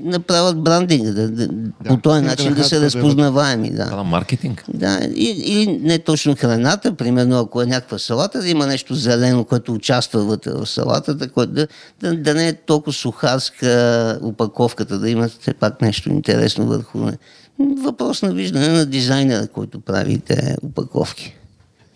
[0.00, 1.48] направят брандинга, да, да,
[1.86, 3.70] по този начин на да са храната да е разпознаваеми.
[3.70, 3.96] Това Да.
[3.96, 4.64] на маркетинг.
[4.68, 9.44] Да, и- или не точно храната, примерно ако е някаква салата, да има нещо зелено,
[9.44, 11.66] което участва вътре в салатата, което да,
[12.00, 16.98] да, да не е толкова сухарска упаковката, да има все пак нещо интересно върху.
[16.98, 17.18] нея.
[17.58, 21.36] Въпрос на виждане на дизайнера, който прави те упаковки.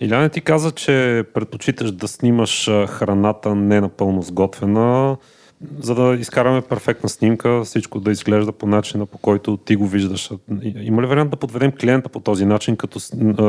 [0.00, 5.16] Иляне, ти каза, че предпочиташ да снимаш храната не напълно сготвена,
[5.80, 10.30] за да изкараме перфектна снимка, всичко да изглежда по начина, по който ти го виждаш.
[10.74, 13.00] Има ли вариант да подведем клиента по този начин, като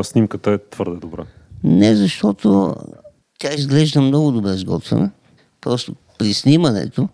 [0.04, 1.24] снимката е твърде добра?
[1.64, 2.74] Не защото
[3.38, 5.10] тя изглежда много добре сготвена.
[5.60, 7.08] Просто при снимането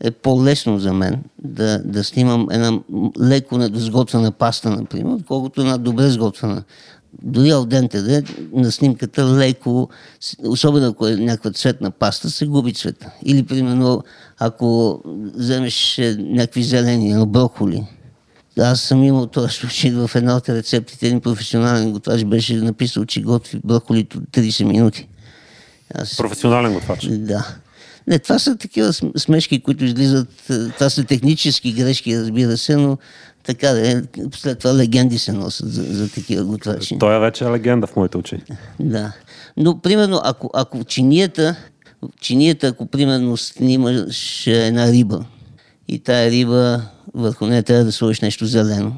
[0.00, 2.80] е по-лесно за мен да, да снимам една
[3.22, 6.62] леко недосготвена паста, например, отколкото една добре сготвена.
[7.22, 9.88] Дори алденте да е, на снимката леко,
[10.44, 13.10] особено ако е някаква цветна паста, се губи цвета.
[13.24, 14.02] Или, примерно,
[14.38, 15.00] ако
[15.34, 17.84] вземеш е, някакви зелени, едно броколи,
[18.58, 21.06] аз съм имал този случай в една от рецептите.
[21.06, 25.08] Един професионален готвач беше написал, че готви броколито 30 минути.
[25.94, 26.16] Аз...
[26.16, 27.08] Професионален готвач.
[27.10, 27.46] Да.
[28.08, 30.50] Не, това са такива см- смешки, които излизат.
[30.50, 32.98] е, Това са технически грешки, разбира се, но
[33.44, 34.02] така да е.
[34.34, 36.98] След това легенди се носят за, за такива готвачи.
[36.98, 38.42] Той е вече легенда в моите очи.
[38.80, 39.12] Да.
[39.56, 41.56] Но, примерно, ако, ако чинията,
[42.20, 45.24] чинията, ако примерно снимаш една риба
[45.88, 46.82] и тая риба
[47.14, 48.92] върху нея трябва да сложиш нещо зелено,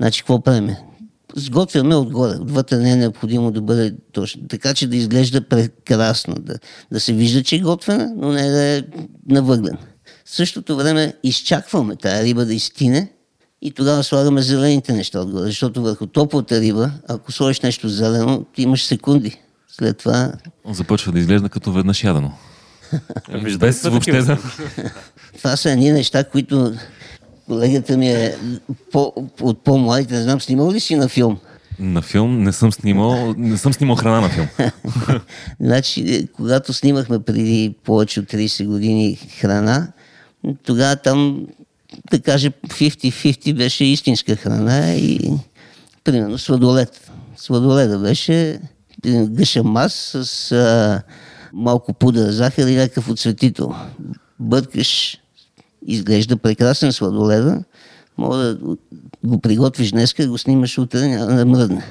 [0.00, 0.76] значи какво правим?
[1.36, 2.34] Сготвяме отгоре.
[2.40, 4.48] Отвътре не е необходимо да бъде точно.
[4.48, 6.34] Така че да изглежда прекрасно.
[6.34, 6.54] Да,
[6.92, 8.82] да се вижда, че е готвена, но не да е
[9.28, 9.76] навъглен.
[10.24, 13.12] В същото време изчакваме тая риба да изтине
[13.62, 15.46] и тогава слагаме зелените неща отгоре.
[15.46, 19.40] Защото върху топлата риба, ако сложиш нещо зелено, ти имаш секунди.
[19.78, 20.32] След това
[20.70, 22.32] Започва да изглежда като веднъж ядено.
[23.58, 24.38] Без въобще да...
[25.38, 26.74] Това са едни неща, които
[27.46, 28.36] колегата ми е
[28.92, 31.38] по, от по-младите, не знам, снимал ли си на филм?
[31.78, 34.48] На филм не съм снимал, не съм снимал храна на филм.
[35.60, 39.92] значи, е, когато снимахме преди повече от 30 години храна,
[40.62, 41.46] тогава там,
[42.10, 45.30] да кажем, 50-50 беше истинска храна и
[46.04, 47.10] примерно сладолет.
[47.36, 48.60] Сладоледа беше
[49.06, 51.02] гъша с а,
[51.52, 53.74] малко пудра захар и някакъв отцветител.
[54.40, 55.18] Бъркаш,
[55.86, 57.64] изглежда прекрасен сладоледа,
[58.18, 58.76] може да
[59.24, 61.84] го приготвиш днес, да го снимаш утре, няма да мръдне.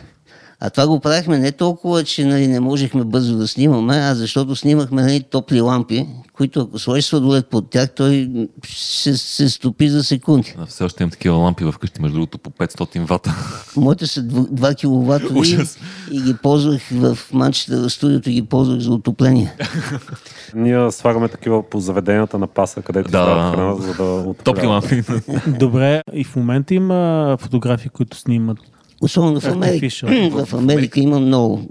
[0.60, 4.56] А това го правихме не толкова, че нали, не можехме бързо да снимаме, а защото
[4.56, 8.30] снимахме нали, топли лампи, които ако сложиш сладолет под тях, той
[8.68, 10.56] се, се стопи за секунди.
[10.60, 13.36] А, Все още имам такива лампи вкъщи, между другото, по 500 вата.
[13.76, 15.78] Моите са 2 киловатови Ужас.
[16.12, 19.54] и ги ползвах в манчета в студиото, ги ползвах за отопление.
[20.56, 23.26] Ние слагаме такива по заведенията на паса, където Да.
[23.26, 24.38] да, храна, за да отопляват.
[24.44, 25.04] Топли лампи.
[25.60, 28.58] Добре, и в момента има фотографии, които снимат.
[29.02, 29.86] Особено в Америка.
[29.86, 30.46] Artificial.
[30.46, 31.62] в Америка има много,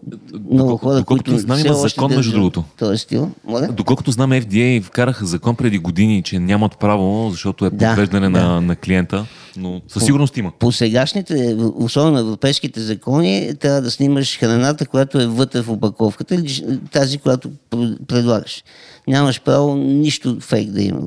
[0.50, 2.64] много хора, доколкото които знам, има закон, между другото.
[2.78, 3.30] Този стил.
[3.44, 3.68] Моля?
[3.72, 8.42] Доколкото знам, FDA вкараха закон преди години, че нямат право, защото е Да, подвеждане да.
[8.42, 10.52] на, на клиента, но със сигурност има.
[10.58, 16.78] По сегашните, особено европейските закони, трябва да снимаш храната, която е вътре в опаковката или
[16.92, 18.64] тази, която пр- предлагаш.
[19.08, 21.00] Нямаш право нищо фейк да има.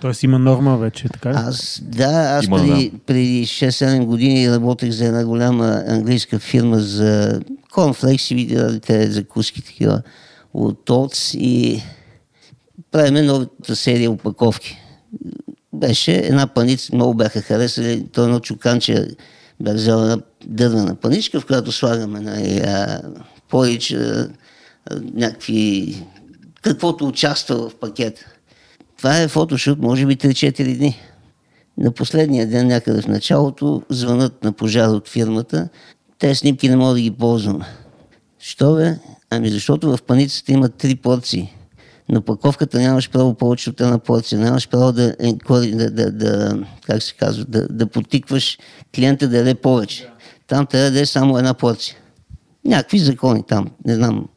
[0.00, 1.34] Тоест има норма вече, така ли?
[1.36, 7.40] Аз, да, аз Има, преди, преди 6-7 години работех за една голяма английска фирма за
[7.72, 10.02] конфлекси, видя те закуски такива
[10.54, 11.82] от ТОЦ и
[12.90, 14.78] правиме новата серия опаковки.
[15.72, 19.08] Беше една паница, много бяха харесали, то едно чуканче
[19.60, 23.02] бях взел една дървена паничка, в която слагаме нали, а,
[23.48, 23.96] порич,
[25.14, 25.96] някакви,
[26.62, 28.20] каквото участва в пакета.
[28.98, 30.98] Това е фотошут, може би 3-4 дни.
[31.78, 35.68] На последния ден, някъде в началото, звънат на пожар от фирмата.
[36.18, 37.64] Те снимки не мога да ги ползваме.
[38.38, 38.98] Що бе?
[39.30, 41.52] Ами защото в паницата има три порции.
[42.08, 44.40] На паковката нямаш право повече от една порция.
[44.40, 48.58] Нямаш право да, енкори- да, да, да как се казва, да, да потикваш
[48.94, 50.08] клиента да яде повече.
[50.46, 51.96] Там трябва да е само една порция.
[52.64, 54.28] Някакви закони там, не знам.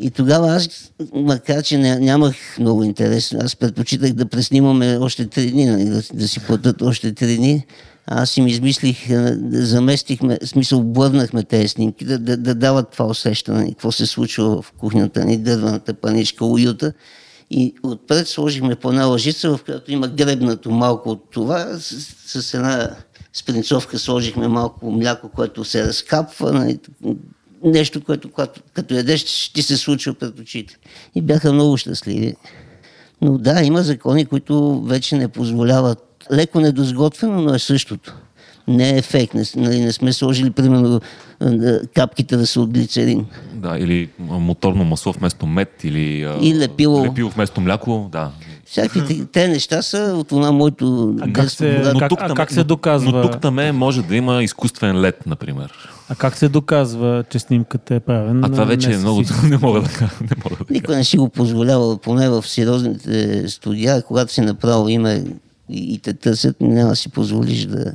[0.00, 5.66] И тогава аз, макар че нямах много интерес, аз предпочитах да преснимаме още три дни,
[5.66, 7.66] нали, да, да си платят още три дни.
[8.06, 13.58] Аз им измислих, е, заместихме, смисъл, обърнахме тези снимки, да, да, да дават това усещане,
[13.58, 16.92] нали, какво се случва в кухнята ни, дървената паничка, уюта.
[17.50, 22.54] И отпред сложихме по една лъжица, в която има гребнато малко от това, с, с
[22.54, 22.90] една
[23.32, 26.78] спринцовка сложихме малко мляко, което се разкапва, нали,
[27.64, 30.76] нещо, което като, като ядеш, ще се случва пред очите.
[31.14, 32.34] И бяха много щастливи.
[33.22, 36.04] Но да, има закони, които вече не позволяват.
[36.32, 38.14] Леко недозготвено, но е същото.
[38.68, 39.34] Не е ефект.
[39.34, 41.00] Не, нали, не сме сложили, примерно,
[41.94, 43.26] капките да са от глицерин.
[43.52, 47.04] Да, или моторно масло вместо мед, или и лепило.
[47.04, 48.30] лепило вместо мляко, да.
[48.70, 52.52] Всякакви те неща са от това моето а как се, но как, тук, а как
[52.52, 53.12] се доказва?
[53.12, 55.72] Но тук там може да има изкуствен лед, например.
[56.08, 58.46] А как се доказва, че снимката е правена?
[58.46, 59.22] А това вече е много...
[59.44, 59.88] не мога да
[60.20, 64.90] не мога да Никой не си го позволява, поне в сериозните студия, когато си направил
[64.90, 65.24] име
[65.68, 67.84] и те търсят, няма да си позволиш да...
[67.84, 67.92] да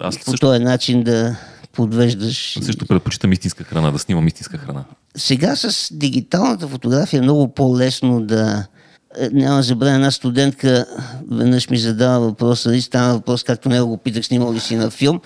[0.00, 0.46] аз по също...
[0.46, 1.36] този начин да
[1.72, 2.56] подвеждаш.
[2.56, 4.84] Аз също предпочитам истинска храна, да снимам истинска храна.
[5.16, 8.66] Сега с дигиталната фотография е много по-лесно да...
[9.18, 10.86] Е, няма забравя, една студентка
[11.30, 14.90] веднъж ми задава въпроса, и стана въпрос, както него го питах, снимал ли си на
[14.90, 15.20] филм.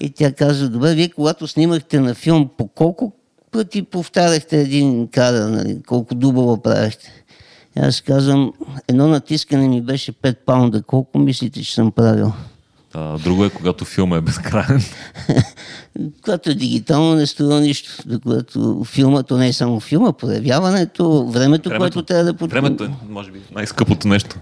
[0.00, 3.12] И тя каза, добре, вие когато снимахте на филм, по колко
[3.50, 5.82] пъти повтаряхте един кадър, нали?
[5.86, 7.24] колко дубова правихте?
[7.76, 8.52] И аз казвам,
[8.88, 10.82] едно натискане ми беше 5 паунда.
[10.82, 12.32] Колко мислите, че съм правил?
[12.98, 14.82] А, друго е, когато филма е безкрайен.
[16.22, 17.90] когато е дигитално, не струва нищо.
[18.22, 22.60] Когато филма, то не е само филма, проявяването, времето, времето което трябва да подпомогне.
[22.60, 24.36] Времето е, може би, най-скъпото нещо.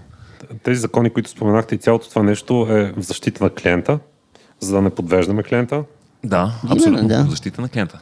[0.63, 3.99] Тези закони, които споменахте и цялото това нещо е в защита на клиента,
[4.59, 5.83] за да не подвеждаме клиента.
[6.25, 7.07] Да, абсолютно.
[7.07, 7.23] Да.
[7.23, 7.99] В защита на клиента.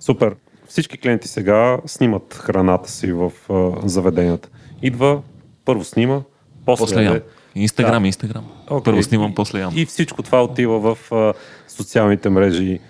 [0.00, 0.34] Супер.
[0.68, 4.48] Всички клиенти сега снимат храната си в uh, заведенията.
[4.82, 5.22] Идва,
[5.64, 6.20] първо снима,
[6.66, 7.20] после, после ям.
[7.56, 8.06] Инстаграм, да.
[8.06, 8.44] Инстаграм.
[8.68, 8.84] Okay.
[8.84, 9.72] Първо снимам, после ям.
[9.76, 11.34] И всичко това отива в uh,
[11.68, 12.80] социалните мрежи.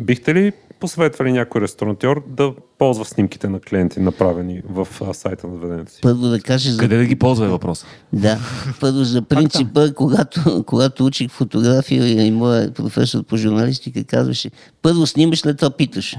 [0.00, 5.54] Бихте ли посъветвали някой ресторантьор да ползва снимките на клиенти, направени в а, сайта на
[5.54, 6.00] заведението си?
[6.02, 6.70] Първо да кажа...
[6.70, 6.78] За...
[6.78, 7.84] Къде да ги ползва е въпрос?
[8.12, 8.38] Да.
[8.80, 14.50] Първо за принципа, когато, когато учих фотография и моят професор по журналистика казваше,
[14.82, 16.16] първо снимаш, след това питаш.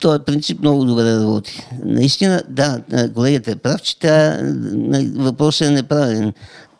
[0.00, 1.66] Той принцип много добре работи.
[1.84, 2.80] Наистина, да,
[3.14, 4.38] колегата е прав, че тя,
[5.16, 6.32] въпросът е неправилен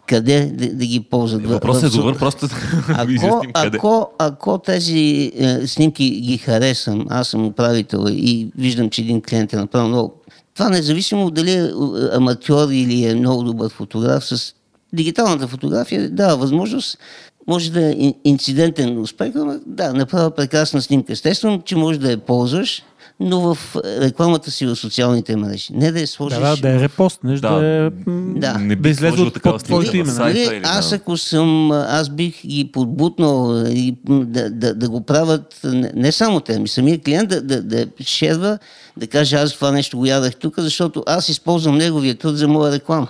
[0.07, 1.47] къде да, да ги ползват.
[1.47, 2.49] Въпросът е добър, просто
[2.95, 9.23] ако, ако, ако тези е, снимки ги харесам, аз съм управител и виждам, че един
[9.23, 10.14] клиент е направил много.
[10.55, 11.71] Това независимо дали е
[12.12, 14.55] аматьор или е много добър фотограф, с
[14.92, 16.99] дигиталната фотография дава възможност
[17.47, 21.12] може да е инцидентен успех, но да, направя прекрасна снимка.
[21.12, 22.83] Естествено, че може да я ползваш,
[23.20, 25.72] но в рекламата си в социалните мрежи.
[25.72, 26.38] Не да я сложиш...
[26.38, 28.59] Да, да, е репост, не да, да, е, да.
[28.59, 30.12] не би излезе от под твоето име.
[30.12, 35.92] Нали, аз ако съм, аз бих ги подбутнал и, да, да, да, го правят не,
[35.94, 38.59] не само те, ми самия клиент да, да, да шерва,
[38.96, 42.72] да каже аз това нещо го ядах тук, защото аз използвам неговия труд за моя
[42.72, 43.09] реклама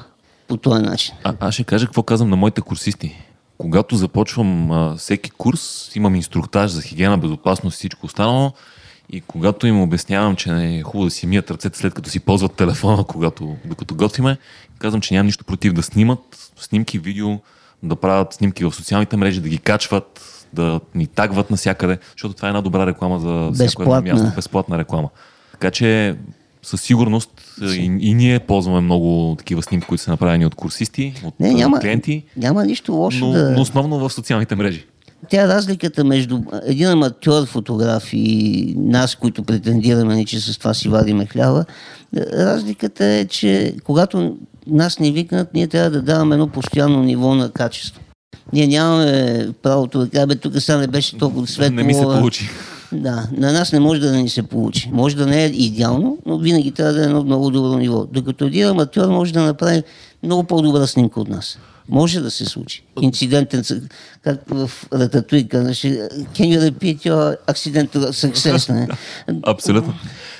[0.48, 1.14] по този начин.
[1.24, 3.16] А, аз ще кажа какво казвам на моите курсисти.
[3.58, 8.52] Когато започвам а, всеки курс, имам инструктаж за хигиена, безопасност и всичко останало.
[9.10, 12.20] И когато им обяснявам, че не е хубаво да си мият ръцете след като си
[12.20, 14.38] ползват телефона, когато, докато готвиме,
[14.78, 17.38] казвам, че нямам нищо против да снимат снимки, видео,
[17.82, 20.20] да правят снимки в социалните мрежи, да ги качват,
[20.52, 24.78] да ни тагват навсякъде, защото това е една добра реклама за всяко едно място, безплатна
[24.78, 25.08] реклама.
[25.52, 26.16] Така че
[26.62, 27.30] със сигурност
[27.62, 31.80] и, и ние ползваме много такива снимки, които са направени от курсисти, от Не, няма,
[31.80, 32.24] клиенти.
[32.36, 33.50] Няма нищо лошо но, да...
[33.50, 34.86] но основно в социалните мрежи.
[35.30, 40.88] Тя е разликата между един аматьор фотограф и нас, които претендираме, че с това си
[40.88, 41.64] вадиме хляба,
[42.16, 47.50] разликата е, че когато нас не викнат, ние трябва да даваме едно постоянно ниво на
[47.50, 48.00] качество.
[48.52, 51.76] Ние нямаме правото да кажем, тук сега не беше толкова светло.
[51.76, 52.50] Не ми се получи.
[52.92, 54.90] Да, на нас не може да ни се получи.
[54.92, 58.06] Може да не е идеално, но винаги трябва да е едно много добро ниво.
[58.12, 59.82] Докато един аматьор може да направи
[60.22, 61.58] много по-добра снимка от нас.
[61.88, 62.82] Може да се случи.
[63.00, 63.88] Инцидентен,
[64.22, 68.72] как в Рататуй казваше, can you repeat your accidental success?
[68.72, 68.88] Не?
[69.46, 69.94] Абсолютно.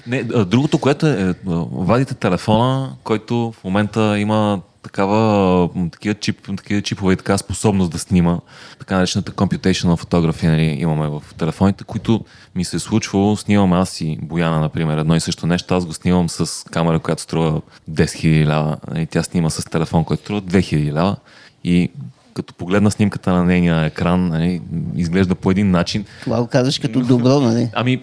[0.07, 1.34] Не, другото, което е,
[1.72, 7.99] вадите телефона, който в момента има такава, такива, чип, такива чипове и така способност да
[7.99, 8.39] снима,
[8.78, 12.24] така наречената computational фотография нали, имаме в телефоните, които
[12.55, 15.93] ми се е случвало, снимам аз и Бояна, например, едно и също нещо, аз го
[15.93, 17.61] снимам с камера, която струва
[17.91, 21.16] 10 000 лева, и тя снима с телефон, който струва 2000 лева.
[21.64, 21.91] И
[22.34, 24.61] като погледна снимката на нейния екран, нали,
[24.97, 26.05] изглежда по един начин.
[26.20, 27.70] Това го казваш като добро, нали?
[27.72, 28.03] Ами,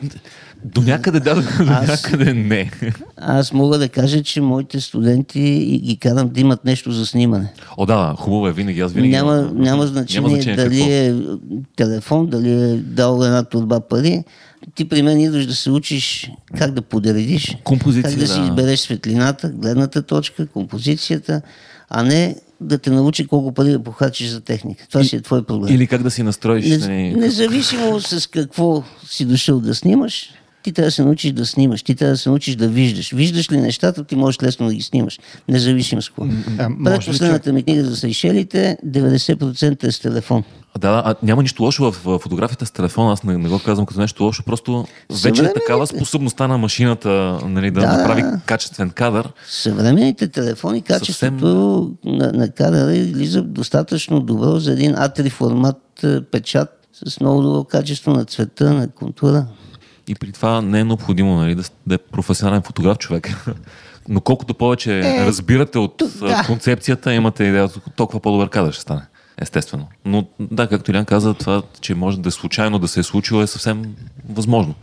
[0.66, 2.72] до някъде да, до някъде не.
[3.18, 5.39] Аз мога да кажа, че моите студенти
[5.84, 7.53] ги карам да имат нещо за снимане.
[7.78, 8.80] О, да, хубаво е винаги.
[8.80, 9.11] Аз винаги.
[9.11, 11.55] Няма, няма значение, няма значение дали какво.
[11.55, 14.24] е телефон, дали е дал една турба пари.
[14.76, 18.45] Ти при мен идваш да се учиш как да подредиш, Композиция, как да, си да.
[18.45, 21.41] избереш светлината, гледната точка, композицията,
[21.89, 24.86] а не да те научи колко пари да похарчиш за техника.
[24.89, 25.76] Това си е твой проблем.
[25.76, 26.66] Или как да си настроиш.
[26.66, 30.30] Не, нали, независимо с какво си дошъл да снимаш,
[30.64, 33.11] ти трябва да се научиш да снимаш, ти трябва да се научиш да виждаш.
[33.11, 36.24] Виждаш ли нещата, ти можеш лесно да ги снимаш, независимо с какво.
[36.59, 40.43] А, може ли Предпоследната ми книга за Сейшелите, 90% е с телефон.
[40.80, 43.86] Да, да, а няма нищо лошо в, фотографията с телефона, аз не, не го казвам
[43.86, 44.86] като нещо лошо, просто
[45.24, 47.97] вече е такава способността на машината нали, да, Да.
[47.97, 49.30] направи качествен кадър.
[49.49, 56.70] Съвременните телефони, качеството на, на кадъра излиза достатъчно добро за един А3 формат е, печат
[57.05, 59.45] с много добро качество на цвета, на контура.
[60.08, 63.30] И при това не е необходимо нали, да, да е професионален фотограф човек.
[64.10, 66.43] Но колкото повече е, разбирате от да.
[66.47, 69.01] концепцията, имате идея, толкова по-добър кадър ще стане.
[69.38, 69.88] Естествено.
[70.06, 73.41] Но да, както Илян каза, това, че може да е случайно да се е случило,
[73.41, 73.95] е съвсем
[74.30, 74.76] възможно.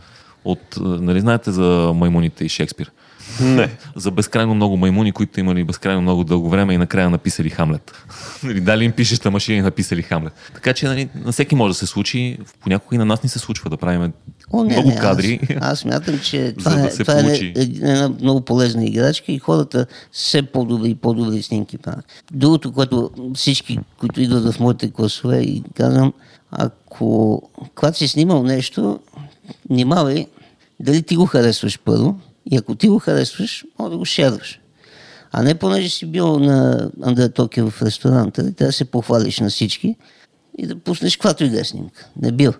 [0.45, 2.91] От, нали знаете за маймуните и Шекспир?
[3.41, 3.69] Не.
[3.95, 7.91] за безкрайно много маймуни, които имали безкрайно много дълго време и накрая написали Хамлет.
[8.43, 10.33] Нали, Дали им пишеща машина и написали Хамлет.
[10.53, 13.39] Така че нали, на всеки може да се случи, понякога и на нас ни се
[13.39, 14.13] случва да правим
[14.51, 15.39] О, не, много не, кадри.
[15.49, 19.85] Аз, аз смятам, че това, да е, това е една много полезна играчка и хората
[20.11, 22.05] все по-добри и по-добри снимки правят.
[22.31, 26.13] Другото, което всички, които идват в моите класове и казвам,
[26.51, 27.41] ако
[27.75, 28.99] когато си снимал нещо,
[29.69, 30.27] внимавай
[30.79, 32.19] дали ти го харесваш първо
[32.51, 34.59] и ако ти го харесваш, може да го шерваш.
[35.31, 39.49] А не понеже си бил на Андре Токио в ресторанта, трябва да се похвалиш на
[39.49, 39.95] всички
[40.57, 42.07] и да пуснеш каквато и да е снимка.
[42.21, 42.53] Не бил.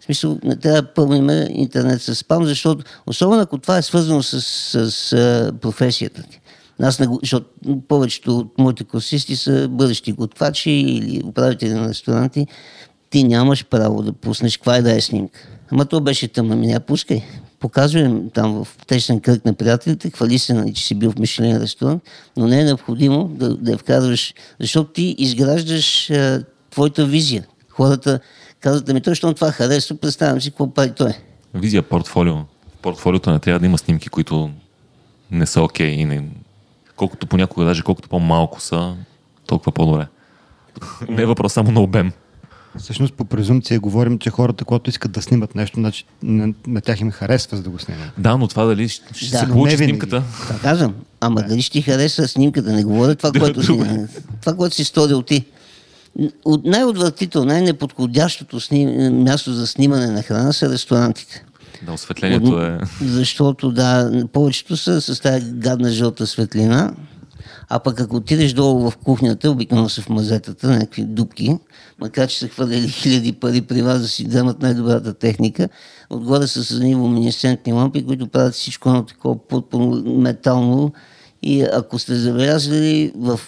[0.00, 4.22] В смисъл, не трябва да пълним интернет с спам, защото особено ако това е свързано
[4.22, 6.40] с, с, с професията ти.
[6.82, 7.46] Аз не, защото
[7.88, 12.46] повечето от моите курсисти са бъдещи готвачи или управители на ресторанти.
[13.10, 15.48] Ти нямаш право да пуснеш каква и да е снимка.
[15.70, 17.22] Ама то беше тъмно, ми не пускай.
[17.66, 21.18] Показвай им там в тесен кръг на приятелите, хвали се, нали, че си бил в
[21.18, 22.02] Мишлен ресторант,
[22.36, 27.46] но не е необходимо да, да я вкарваш, защото ти изграждаш а, твоята визия.
[27.68, 28.20] Хората
[28.60, 31.12] казват, ами той, щом това харесва, представям си какво прави той.
[31.54, 32.34] Визия, портфолио.
[32.34, 32.46] В
[32.82, 34.50] портфолиото не трябва да има снимки, които
[35.30, 35.90] не са окей.
[35.90, 36.24] и не...
[36.96, 38.94] Колкото понякога, даже колкото по-малко са,
[39.46, 40.06] толкова по-добре.
[41.08, 42.12] не е въпрос само на обем.
[42.78, 47.00] Всъщност по презумпция говорим, че хората, когато искат да снимат нещо, значи на, на тях
[47.00, 48.08] им харесва за да го снимат.
[48.18, 50.22] Да, но това дали ще, ще Да, се получи снимката.
[50.40, 50.94] Това казвам.
[51.20, 53.72] Ама дали ще ти хареса снимката, не говоря това, което, си,
[54.40, 55.44] това, което си сторил ти.
[56.44, 61.44] От най-отвратително, най-неподходящото сним, място за снимане на храна са ресторантите.
[61.82, 62.78] Да, осветлението е...
[63.00, 66.92] Защото, да, повечето са с тази гадна жълта светлина,
[67.68, 71.58] а пък ако отидеш долу в кухнята, обикновено са в мазетата, някакви дупки,
[72.00, 75.68] макар че са хвърляли хиляди пари при вас да си вземат най-добрата техника,
[76.10, 80.92] отгоре са с едни луминесцентни лампи, които правят всичко едно такова пурпурно
[81.42, 83.40] и ако сте забелязали в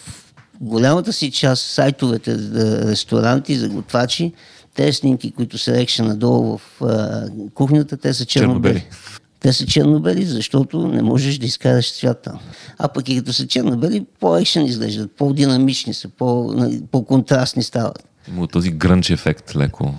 [0.61, 4.33] голямата си част сайтовете за ресторанти, за готвачи,
[4.75, 8.75] те снимки, които са екшен надолу в а, кухнята, те са черно-бели.
[8.75, 9.18] Черно-бели.
[9.41, 12.39] Те са черно-бели, защото не можеш да изкараш цвят там.
[12.79, 18.09] А пък и като са черно-бели, по-екшен изглеждат, по-динамични са, по- нали, по-контрастни стават.
[18.29, 19.95] Има този грънч ефект леко.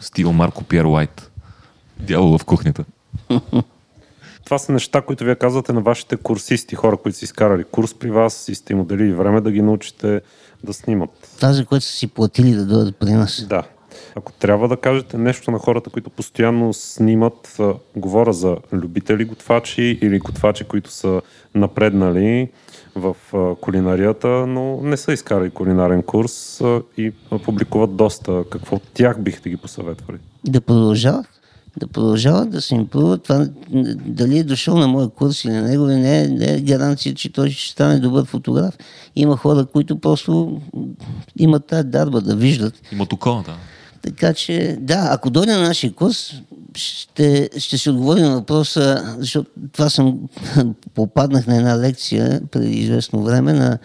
[0.00, 1.30] Стил Марко Пиер Уайт.
[2.00, 2.84] Дявол в кухнята.
[4.44, 8.10] Това са неща, които вие казвате на вашите курсисти, хора, които са изкарали курс при
[8.10, 10.20] вас и сте им отделили време да ги научите
[10.64, 11.10] да снимат.
[11.36, 13.46] Това, за което са си платили да дойдат при нас.
[13.48, 13.62] Да.
[14.16, 17.58] Ако трябва да кажете нещо на хората, които постоянно снимат,
[17.96, 21.20] говоря за любители готвачи или готвачи, които са
[21.54, 22.48] напреднали
[22.94, 23.16] в
[23.60, 26.62] кулинарията, но не са изкарали кулинарен курс
[26.96, 27.12] и
[27.44, 28.44] публикуват доста.
[28.50, 30.18] Какво от тях бихте ги посъветвали?
[30.44, 31.26] да продължават.
[31.76, 33.22] Да продължават да се импруват.
[33.22, 33.46] Това,
[34.06, 37.32] дали е дошъл на моя курс или на него, не е, не е гаранция, че
[37.32, 38.78] той ще стане добър фотограф.
[39.16, 40.60] Има хора, които просто
[41.38, 42.74] имат тази дарба да виждат.
[42.92, 43.56] Имат око, да.
[44.02, 46.32] Така че, да, ако дойде на нашия курс,
[46.74, 50.18] ще, ще се отговори на въпроса, защото това съм
[50.94, 53.78] попаднах на една лекция преди известно време на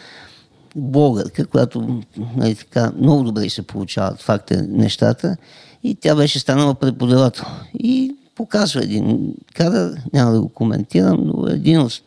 [0.75, 2.01] българка, която
[2.35, 5.37] нали, така, много добре се получават факт е нещата
[5.83, 7.45] и тя беше станала преподавател.
[7.79, 12.01] И показва един кадър, няма да го коментирам, но един от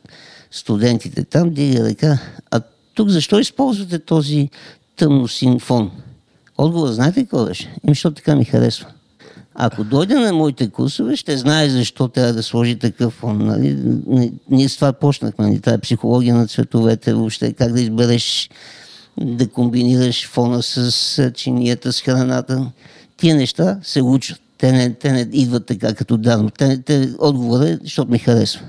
[0.51, 2.19] студентите там дига ръка,
[2.51, 2.61] а
[2.95, 4.49] тук защо използвате този
[4.97, 5.91] тъмно син фон?
[6.63, 7.65] Отговор, знаете какво беше?
[7.65, 8.87] Еми, защото така ми харесва.
[9.55, 13.39] Ако дойде на моите курсове, ще знае защо трябва да сложи такъв фон.
[13.39, 13.79] Нали?
[14.51, 15.47] Ние с това почнахме.
[15.47, 15.61] Нали?
[15.61, 18.51] Тая психология на цветовете, въобще как да избереш,
[19.21, 22.71] да комбинираш фона с чинията, с храната.
[23.17, 24.41] Тия неща се учат.
[24.59, 26.51] Те не, те не идват така като дарно.
[26.51, 28.63] Те, те, отговорът е, защото ми харесва.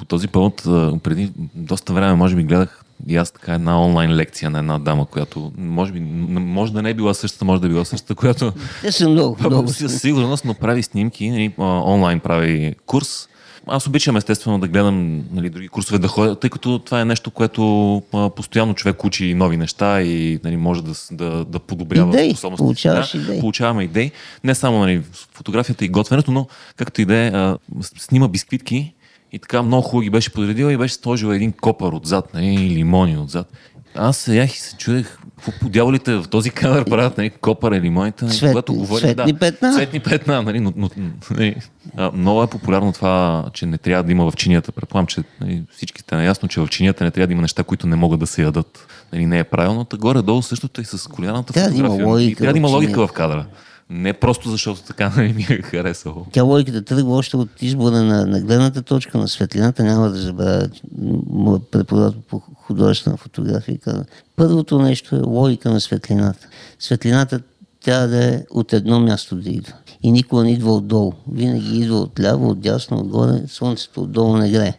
[0.00, 0.62] По този повод,
[1.02, 5.06] преди доста време, може би, гледах и аз така една онлайн лекция на една дама,
[5.06, 8.52] която може би, може да не е била същата, може да е била същата, която
[8.82, 9.68] Те са много, много.
[9.68, 13.28] със сигурност, но прави снимки, нали, онлайн прави курс.
[13.66, 17.30] Аз обичам естествено да гледам нали, други курсове да ходя, тъй като това е нещо,
[17.30, 22.30] което а, постоянно човек учи нови неща и нали, може да, да, да подобрява Идеи,
[22.30, 22.64] способностите.
[22.64, 23.40] получаваш да, идеи.
[23.40, 24.10] Получаваме идеи.
[24.44, 25.02] Не само нали,
[25.34, 26.46] фотографията и готвенето, но
[26.76, 27.32] както и да е,
[27.98, 28.94] снима бисквитки
[29.32, 32.70] и така много хубаво ги беше подредила и беше сложила един копър отзад, нали, и
[32.70, 33.52] лимони отзад.
[33.94, 37.80] Аз седях и се чудех, какво по дяволите в този кадър правят, нали, копър и
[37.80, 39.74] лимоните, нали, Цветни- когато говорим, цветни да, петна.
[39.74, 40.90] Цветни петна, нали, но, но
[41.30, 41.56] нали,
[41.96, 44.72] а, много е популярно това, че не трябва да има в чинията.
[44.72, 47.86] Предполагам, че нали, всички сте наясно, че в чинията не трябва да има неща, които
[47.86, 48.86] не могат да се ядат.
[49.12, 49.84] Нали, не е правилно.
[49.84, 51.08] Та горе-долу същото и с
[51.72, 52.06] да има фотография.
[52.06, 53.46] логика И трябва да има логика в кадъра.
[53.90, 56.26] Не просто защото така нали, ми е харесало.
[56.32, 59.84] Тя логиката тръгва още от избора на, на гледната точка, на светлината.
[59.84, 60.68] Няма да забравя
[61.30, 63.78] моят преподавател по художествена фотография.
[63.78, 64.04] каза,
[64.36, 66.48] Първото нещо е логика на светлината.
[66.78, 67.40] Светлината
[67.84, 69.72] трябва да е от едно място да идва.
[70.02, 71.12] И никога не идва отдолу.
[71.32, 73.42] Винаги идва от ляво, от дясно, отгоре.
[73.48, 74.74] Слънцето отдолу не грее.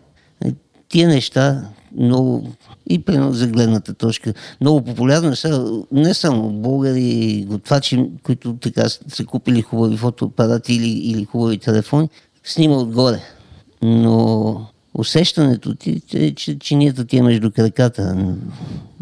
[0.46, 0.54] Е,
[0.90, 2.52] Тия неща много
[2.94, 4.34] и примерно за гледната точка.
[4.62, 11.26] Много популярно са не само българи, готвачи, които така са купили хубави фотоапарати или, или
[11.26, 12.10] хубави телефони,
[12.44, 13.22] снима отгоре.
[13.82, 18.16] Но усещането ти е, че чинията ти е между краката,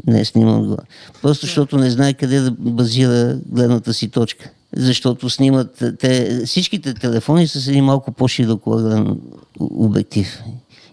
[0.07, 0.83] не е снима отгоре.
[1.21, 4.49] Просто защото не знае къде да базира гледната си точка.
[4.75, 9.19] Защото снимат, те, всичките телефони са с един малко по-широкоъгълен
[9.59, 10.41] обектив.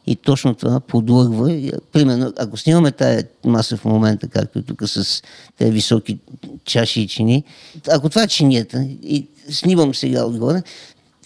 [0.07, 1.70] И точно това подлъгва.
[1.92, 5.22] Примерно, ако снимаме тая маса в момента, както е тук с
[5.59, 6.18] тези високи
[6.64, 7.44] чаши и чини,
[7.90, 10.62] ако това е чинията и снимам сега отгоре,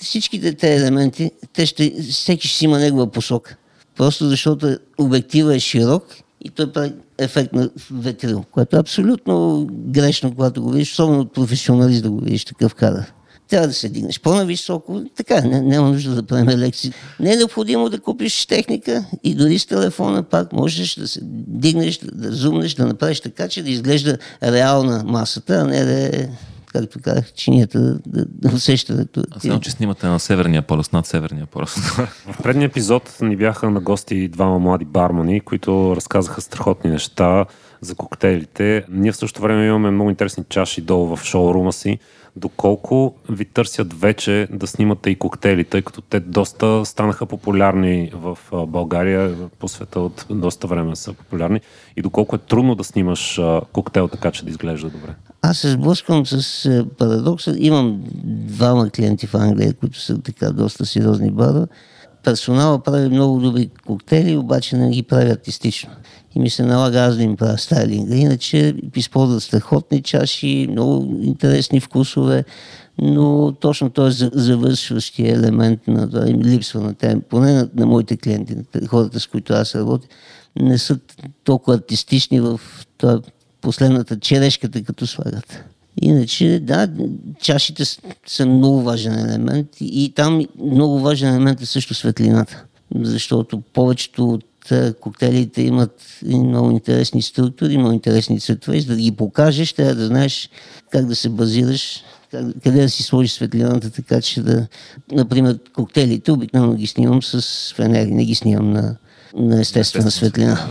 [0.00, 3.56] всичките тези елементи, те ще, всеки ще си има негова посока.
[3.96, 6.04] Просто защото обектива е широк
[6.40, 11.32] и той прави ефект на ветрил, което е абсолютно грешно, когато го видиш, особено от
[11.32, 13.12] професионалист да го видиш такъв кадър.
[13.50, 15.02] Трябва да се дигнеш по-нависоко.
[15.16, 16.92] Така, не, няма нужда да правим лекции.
[17.20, 21.98] Не е необходимо да купиш техника и дори с телефона пак можеш да се дигнеш,
[21.98, 26.28] да, да зумнеш, да направиш така, че да изглежда реална масата, а не да е,
[26.66, 29.22] както казах, чинията, да, да, да усещането.
[29.30, 31.74] Аз знам, че снимате на Северния полюс, над Северния полюс.
[31.74, 37.44] В предния епизод ни бяха на гости двама млади бармани, които разказаха страхотни неща
[37.80, 38.84] за коктейлите.
[38.90, 41.98] Ние в същото време имаме много интересни чаши долу в шоурума си.
[42.36, 48.38] Доколко ви търсят вече да снимате и коктейли, тъй като те доста станаха популярни в
[48.66, 51.60] България, по света от доста време са популярни.
[51.96, 53.40] И доколко е трудно да снимаш
[53.72, 55.14] коктейл така, че да изглежда добре.
[55.42, 57.54] Аз се сблъсквам с е, парадокса.
[57.58, 61.66] Имам двама клиенти в Англия, които са така доста сериозни бара.
[62.24, 65.90] Персонала прави много добри коктейли, обаче не ги прави артистично.
[66.34, 68.14] И ми се налага аз да им правя стайлинга.
[68.14, 72.44] Иначе използват страхотни чаши, много интересни вкусове,
[72.98, 77.86] но точно този за- завършващия елемент на това им липсва на тем, поне на, на
[77.86, 80.06] моите клиенти, на хората, с които аз работя,
[80.60, 80.98] не са
[81.44, 82.60] толкова артистични в
[82.98, 83.20] това
[83.60, 85.64] последната черешката, като слагат.
[86.02, 86.88] Иначе, да,
[87.42, 87.84] чашите
[88.26, 92.64] са много важен елемент и там много важен елемент е също светлината.
[92.94, 94.44] Защото повечето от
[95.00, 98.80] коктейлите имат много интересни структури, много интересни цветове.
[98.80, 100.50] За да ги покажеш, трябва да знаеш
[100.90, 104.66] как да се базираш, как, къде да си сложиш светлината, така че да...
[105.12, 108.96] Например, коктейлите обикновено ги снимам с фенери, не ги снимам на,
[109.34, 110.68] на естествена светлина.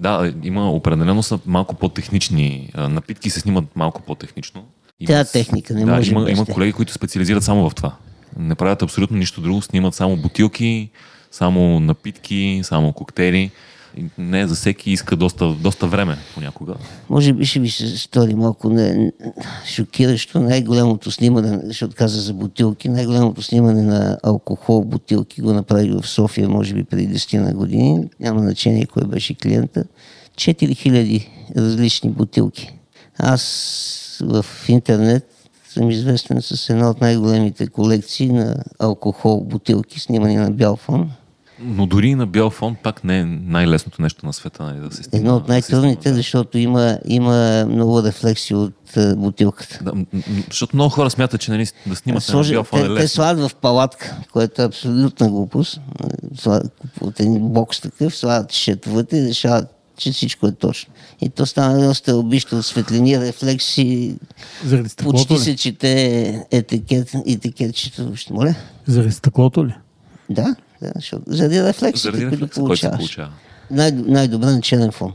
[0.00, 2.72] да, има определено са малко по-технични.
[2.76, 4.64] Напитки се снимат малко по-технично.
[5.00, 7.96] Има Тя техника, не да, може има, има колеги, които специализират само в това.
[8.38, 10.90] Не правят абсолютно нищо друго, снимат само бутилки,
[11.32, 13.50] само напитки, само коктейли.
[14.18, 16.74] Не, за всеки иска доста, доста време понякога.
[17.10, 19.12] Може би ще ви се стори малко не,
[19.66, 20.40] шокиращо.
[20.40, 26.48] Най-голямото снимане, защото каза за бутилки, най-голямото снимане на алкохол бутилки го направи в София,
[26.48, 28.08] може би преди 10 на години.
[28.20, 29.84] Няма значение кой беше клиента.
[30.34, 32.72] 4000 различни бутилки.
[33.18, 35.28] Аз в интернет
[35.68, 41.10] съм известен с една от най-големите колекции на алкохол бутилки, снимани на бял фон.
[41.64, 44.94] Но дори и на бял фон пак не е най-лесното нещо на света нали, да
[44.94, 45.18] се снима.
[45.18, 46.14] Едно от най-трудните, да.
[46.14, 49.78] защото има, има много рефлекси от е, бутилката.
[49.82, 49.92] Да,
[50.48, 52.94] защото много хора смятат, че нали, да снимат на Сложи, бял фон е те, те
[52.94, 53.08] лесно.
[53.08, 55.80] слагат в палатка, което е абсолютна глупост.
[56.38, 60.92] Слагат от един бокс такъв, слагат шет вътре и решават, че всичко е точно.
[61.20, 64.16] И то стана едно стълбище от светлини, рефлекси.
[64.64, 65.38] Заради стъклото Почти ли?
[65.38, 68.12] се чете етикет, етикетчето.
[68.30, 68.54] Моля?
[68.86, 69.74] Заради стъклото ли?
[70.30, 72.98] Да, да, защото заради рефлексите, Заради които рефлекса, който се получаваш.
[72.98, 73.30] получава.
[73.70, 75.12] Най- най-добре на черен фон.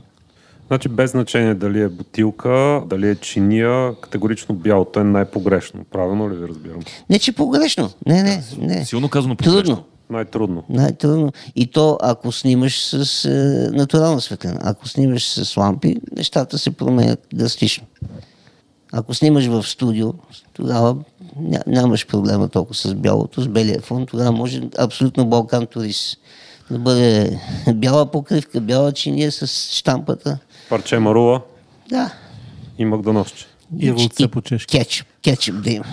[0.67, 5.85] Значи без значение дали е бутилка, дали е чиния, категорично бялото е най-погрешно.
[5.91, 6.79] Правилно ли ви разбирам?
[7.09, 7.89] Не, че погрешно.
[8.07, 8.85] Не, не, не.
[8.85, 9.53] Силно казано Трудно.
[9.53, 9.83] погрешно.
[10.09, 10.63] Най-трудно.
[10.69, 11.31] Най-трудно.
[11.55, 13.29] И то, ако снимаш с е,
[13.77, 14.59] натурална светлина.
[14.63, 17.83] Ако снимаш с лампи, нещата се променят драстично.
[18.91, 20.13] Ако снимаш в студио,
[20.53, 20.95] тогава
[21.39, 24.05] ня, нямаш проблема толкова с бялото, с белия фон.
[24.05, 26.17] Тогава може абсолютно Балкан турист
[26.71, 27.39] да бъде
[27.73, 30.37] бяла покривка, бяла чиния с штампата.
[30.69, 31.41] Парче марула
[31.89, 32.13] Да.
[32.77, 33.45] и магданосче.
[33.79, 34.77] И рулце по чешки.
[34.77, 35.85] Кетчуп, кетчуп да има.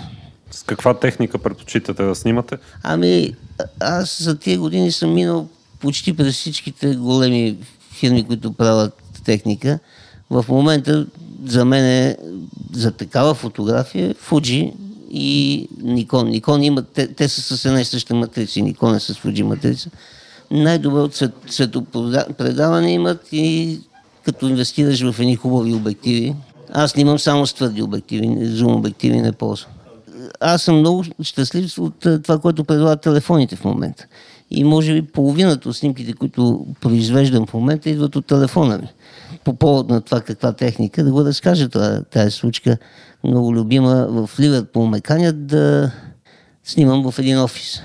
[0.51, 2.57] С каква техника предпочитате да снимате?
[2.83, 5.47] Ами, а- аз за тия години съм минал
[5.79, 7.57] почти през всичките големи
[7.91, 9.79] фирми, които правят техника.
[10.29, 11.05] В момента
[11.45, 12.17] за мен е
[12.73, 14.73] за такава фотография Fuji
[15.11, 16.39] и Nikon.
[16.39, 19.89] Nikon имат, те, те са с една и съща матрица, Nikon е с Fuji матрица.
[20.51, 23.79] Най-добро цвет, цветопредаване имат и
[24.23, 26.35] като инвестираш в едни хубави обективи.
[26.73, 29.71] Аз снимам само с твърди обективи, зум обективи не ползвам
[30.39, 34.05] аз съм много щастлив от това, което предлагат телефоните в момента.
[34.51, 38.87] И може би половината от снимките, които произвеждам в момента, идват от телефона ми.
[39.45, 42.77] По повод на това каква техника, да го разкажа това, тази случка,
[43.23, 45.91] много любима в Ливърпул ме канят да
[46.63, 47.81] снимам в един офис.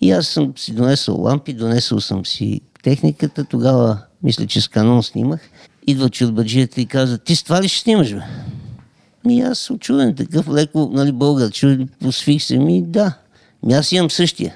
[0.00, 5.02] И аз съм си донесъл лампи, донесъл съм си техниката, тогава мисля, че с канон
[5.02, 5.40] снимах.
[5.86, 8.22] Идва чурбаджията и каза, ти с това ли ще снимаш, бе?
[9.24, 13.12] Ми аз съм чуден такъв леко, нали, българ, чуден, посвих се ми, да.
[13.62, 14.54] Ми аз имам същия.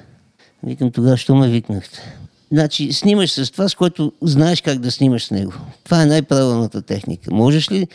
[0.62, 2.16] Викам тогава, що ме викнахте?
[2.54, 5.52] Значи, снимаш с това, с което знаеш как да снимаш с него.
[5.84, 7.34] Това е най-правилната техника.
[7.34, 7.86] Можеш ли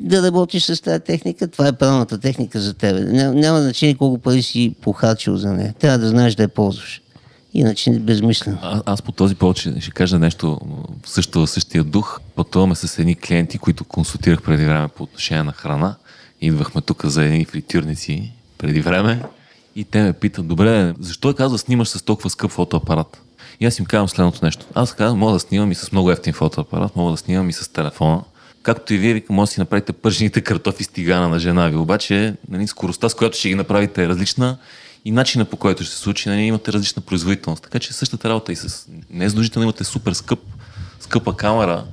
[0.00, 1.48] да работиш с тази техника?
[1.48, 3.00] Това е правилната техника за тебе.
[3.00, 5.74] Няма, няма значение колко пари си похарчил за нея.
[5.78, 7.02] Трябва да знаеш да я ползваш.
[7.54, 8.58] Иначе е безмислено.
[8.62, 10.60] А, аз по този повод ще, кажа нещо
[11.06, 12.20] също, в същия дух.
[12.34, 15.94] Пътуваме с едни клиенти, които консултирах преди време по отношение на храна.
[16.40, 19.22] Идвахме тук за едни фритюрници преди време
[19.76, 23.22] и те ме питат, добре, защо е казва снимаш с толкова скъп фотоапарат?
[23.62, 24.66] И аз им казвам следното нещо.
[24.74, 27.72] Аз казвам, мога да снимам и с много ефтин фотоапарат, мога да снимам и с
[27.72, 28.22] телефона.
[28.62, 31.76] Както и вие, викам, може да си направите пържените картофи с тигана на жена ви.
[31.76, 34.58] Обаче, нали, скоростта, с която ще ги направите е различна
[35.04, 37.62] и начина по който ще се случи, нали, имате различна производителност.
[37.62, 38.86] Така че същата работа и с...
[39.10, 40.40] Не е задължително имате супер скъп,
[41.00, 41.84] скъпа камера,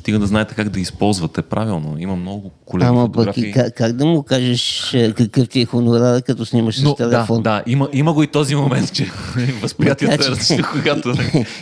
[0.00, 1.96] стига да знаете как да използвате правилно.
[1.98, 3.48] Има много колеги Ама пък фотографии.
[3.48, 6.94] и как, как да му кажеш е, какъв ти е хонорар, като снимаш с Но,
[6.94, 7.42] телефон?
[7.42, 9.10] Да, да има, има го и този момент, че
[9.62, 11.14] възприятието е различно, когато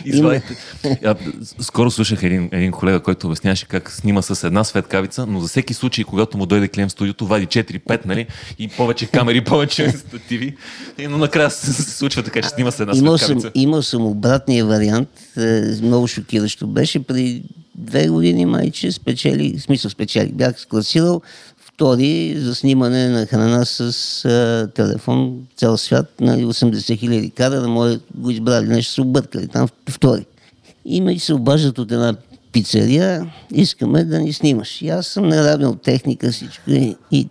[0.05, 0.57] извадите.
[1.59, 5.73] Скоро слушах един, един колега, който обясняваше как снима с една светкавица, но за всеки
[5.73, 8.27] случай, когато му дойде клиент в студиото, вади 4-5, нали,
[8.59, 10.55] и повече камери, повече стативи.
[10.97, 13.51] И, но накрая се, случва така, че снима с една Имал съм, светкавица.
[13.55, 16.99] имал съм обратния вариант, е, много шокиращо беше.
[17.03, 17.43] При
[17.79, 21.21] две години майче спечели, в смисъл спечели, бях класирал
[21.57, 23.79] втори за снимане на храна с
[24.25, 29.47] е, телефон цял свят на 80 хиляди кара, да може го избрали, нещо се объркали,
[29.47, 30.25] там втори.
[30.85, 32.15] И ме се обаждат от една
[32.51, 34.81] пицария, искаме да ни снимаш.
[34.81, 37.29] И аз съм наравил техника всичко и, и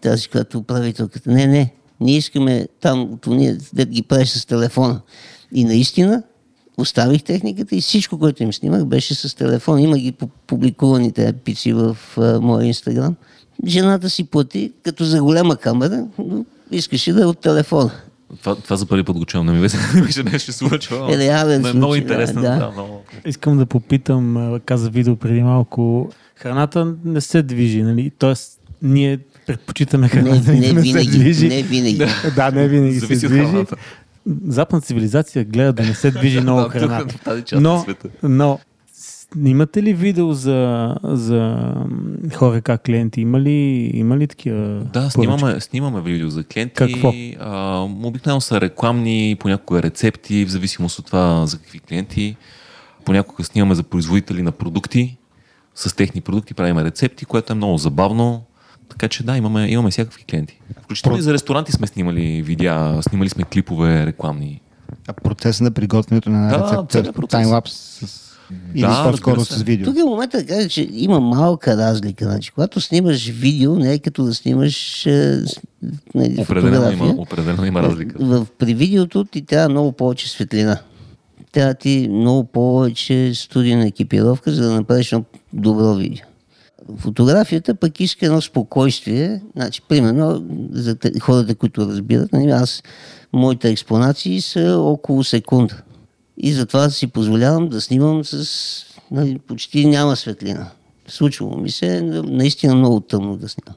[0.00, 5.00] тази, която управителката, не, не, ние искаме там от уния, да ги правиш с телефона.
[5.54, 6.22] И наистина
[6.76, 9.78] оставих техниката и всичко, което им снимах, беше с телефон.
[9.78, 13.14] Има ги пу- публикувани тези пици в а, моя инстаграм.
[13.66, 17.90] Жената си плати, като за голяма камера, но искаше да е от телефона.
[18.38, 21.14] Това, това за първи път го чувам, не ми беше, не се беше случва.
[21.14, 22.42] Е, реален е много интересно.
[22.42, 22.70] да, Да, да.
[22.70, 23.02] много.
[23.26, 28.10] Искам да попитам, каза видео преди малко, храната не се движи, нали?
[28.18, 31.48] Тоест, ние предпочитаме Не, храната не, да не се винаги, движи.
[31.48, 32.06] не винаги.
[32.36, 33.44] Да, не винаги Зависи се движи.
[33.44, 33.76] храната.
[34.46, 37.16] Западната цивилизация гледа да не се движи много Да, тук, храната.
[37.18, 37.84] в тази част на Но,
[38.22, 38.58] но
[39.32, 41.72] Снимате ли видео за, за
[42.34, 43.20] хора как клиенти?
[43.20, 46.74] Има ли, има ли такива Да, снимаме, снимаме видео за клиенти.
[46.74, 47.12] Какво?
[47.40, 52.36] А, обикновено са рекламни, понякога рецепти, в зависимост от това за какви клиенти.
[53.04, 55.16] Понякога снимаме за производители на продукти.
[55.74, 58.42] С техни продукти правим рецепти, което е много забавно.
[58.92, 60.60] Така че да, имаме, имаме всякакви клиенти.
[60.82, 64.60] Включително и за ресторанти сме снимали видеа, снимали сме клипове рекламни.
[65.08, 67.30] А процеса на приготвянето на една Да, рецепта, процес.
[67.30, 68.22] таймлапс с...
[68.74, 69.84] Или Да, по-скоро с видео.
[69.84, 72.24] Тук е момента да кажа, че има малка разлика.
[72.24, 75.42] Значи, когато снимаш видео, не е като да снимаш е,
[76.14, 78.16] нали, Определено има, определено има разлика.
[78.20, 80.78] В, при видеото ти трябва много повече светлина.
[81.52, 86.24] Трябва ти много повече студийна екипировка, за да направиш едно добро видео.
[86.96, 89.42] Фотографията пък иска едно спокойствие.
[89.56, 92.82] Значи, примерно, за хората, които разбират, нали, аз,
[93.32, 95.82] моите експонации са около секунда.
[96.36, 98.84] И затова си позволявам да снимам с...
[99.10, 100.70] Нали, почти няма светлина.
[101.08, 103.74] Случвало ми се наистина много тъмно да снимам.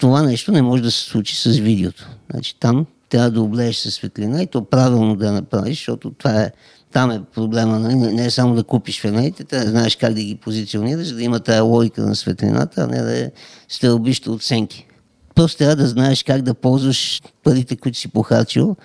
[0.00, 2.08] Това нещо не може да се случи с видеото.
[2.30, 6.42] Значи там трябва да облееш със светлина и то правилно да я направиш, защото това
[6.42, 6.52] е,
[6.92, 7.78] там е проблема.
[7.78, 7.94] Нали?
[7.94, 11.40] Не, не е само да купиш фенерите, да знаеш как да ги позиционираш, да има
[11.40, 13.30] тая логика на светлината, а не да е
[13.68, 14.86] стълбища оценки.
[15.34, 18.76] Просто трябва да знаеш как да ползваш парите, които си похарчил.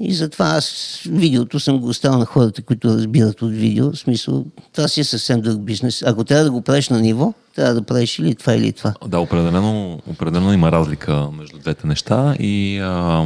[0.00, 3.90] И затова аз видеото съм го оставил на хората, които разбират от видео.
[3.90, 6.02] В смисъл, това си е съвсем друг бизнес.
[6.06, 8.94] Ако трябва да го правиш на ниво, трябва да правиш или това, или това.
[9.06, 13.24] Да, определено, определено има разлика между двете неща и а,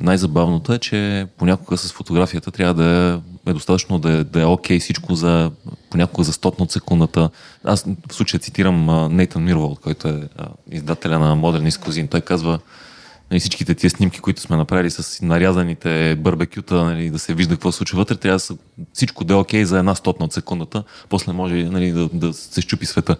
[0.00, 4.78] най-забавното е, че понякога с фотографията трябва да е, достатъчно да е, да е окей
[4.78, 5.50] всичко за
[5.90, 7.30] понякога за стотно от секундата.
[7.64, 10.28] Аз в случая цитирам Нейтан Мирволд, който е
[10.70, 12.10] издателя на Modern Cuisine.
[12.10, 12.58] Той казва,
[13.30, 17.72] нали, всичките тия снимки, които сме направили с нарязаните барбекюта, нали, да се вижда какво
[17.72, 18.56] се случва вътре, трябва да
[18.92, 22.60] всичко да е окей за една стотна от секундата, после може нали, да, да се
[22.60, 23.16] щупи света.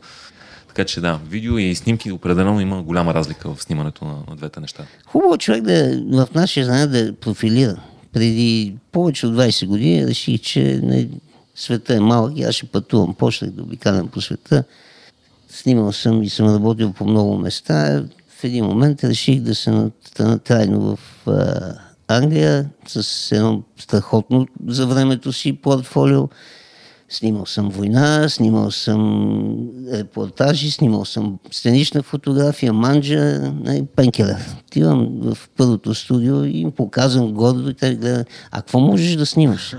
[0.69, 4.61] Така че да, видео и снимки определено има голяма разлика в снимането на, на двете
[4.61, 4.85] неща.
[5.07, 7.77] Хубаво човек да в нашия знание да профилиран.
[8.15, 11.09] Преди повече от 20 години реших, че не,
[11.55, 13.15] света е малък и аз ще пътувам.
[13.15, 14.65] Почнах да обикалям по света.
[15.49, 18.05] Снимал съм и съм работил по много места.
[18.39, 20.99] В един момент реших да се натана трайно в
[21.29, 21.75] а,
[22.09, 26.29] Англия с едно страхотно за времето си портфолио.
[27.15, 33.53] Снимал съм война, снимал съм репортажи, снимал съм сценична фотография, манджа,
[33.97, 34.37] пенкелер.
[34.67, 39.27] Отивам в първото студио и им показвам гордо и те гледат, а какво можеш да
[39.27, 39.77] снимаш?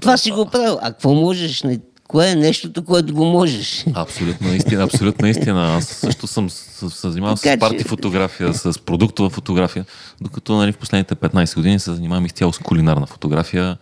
[0.00, 1.62] Това си го правил, а какво можеш?
[1.62, 1.78] Не,
[2.08, 3.84] кое е нещото, което го можеш?
[3.94, 5.76] Абсолютно истина, абсолютно истина.
[5.76, 9.84] Аз също съм се занимавал с парти фотография, с продуктова фотография,
[10.20, 13.76] докато нали, в последните 15 години се занимавам изцяло с кулинарна фотография.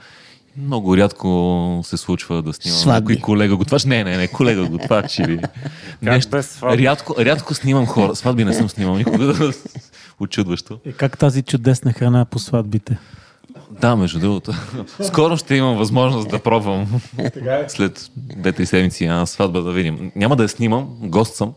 [0.57, 3.13] Много рядко се случва да снимам Сватби.
[3.13, 3.85] някой колега готвач.
[3.85, 5.41] Не, не, не, колега готвач или
[6.03, 6.31] нещо.
[6.31, 6.63] без?
[6.63, 8.17] Рядко, рядко снимам хора.
[8.17, 9.53] Сватби не съм снимал никога.
[10.21, 10.79] Очудващо.
[10.87, 12.99] Е, как тази чудесна храна по сватбите?
[13.81, 14.53] Да, между другото.
[15.03, 17.01] Скоро ще имам възможност да пробвам.
[17.69, 20.13] След две-три седмици на сватба да видим.
[20.17, 21.53] Няма да я снимам, гост съм,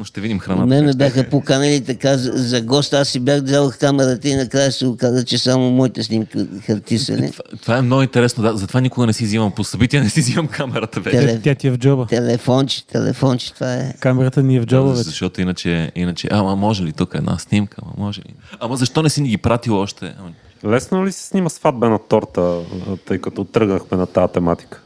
[0.00, 0.66] но ще видим храната.
[0.66, 2.92] Мен ме бяха поканали така за, за гост.
[2.92, 7.30] Аз си бях взел камерата и накрая се оказа, че само моите снимки хартисани.
[7.32, 8.42] Това, това е много интересно.
[8.42, 11.16] Да, затова никога не си взимам по събития, не си взимам камерата вече.
[11.18, 12.06] Теле- Тя, ти е в джоба.
[12.06, 13.94] Телефонче, телефонче, това е.
[14.00, 15.02] Камерата ни е в джоба Да, вече.
[15.02, 18.34] защото иначе, иначе, ама може ли тук една снимка, ама може ли?
[18.60, 20.14] Ама защо не си ни ги пратил още?
[20.18, 20.30] Ама,
[20.66, 22.58] Лесно ли се снима сватбена торта,
[23.06, 24.80] тъй като тръгнахме на тази тематика?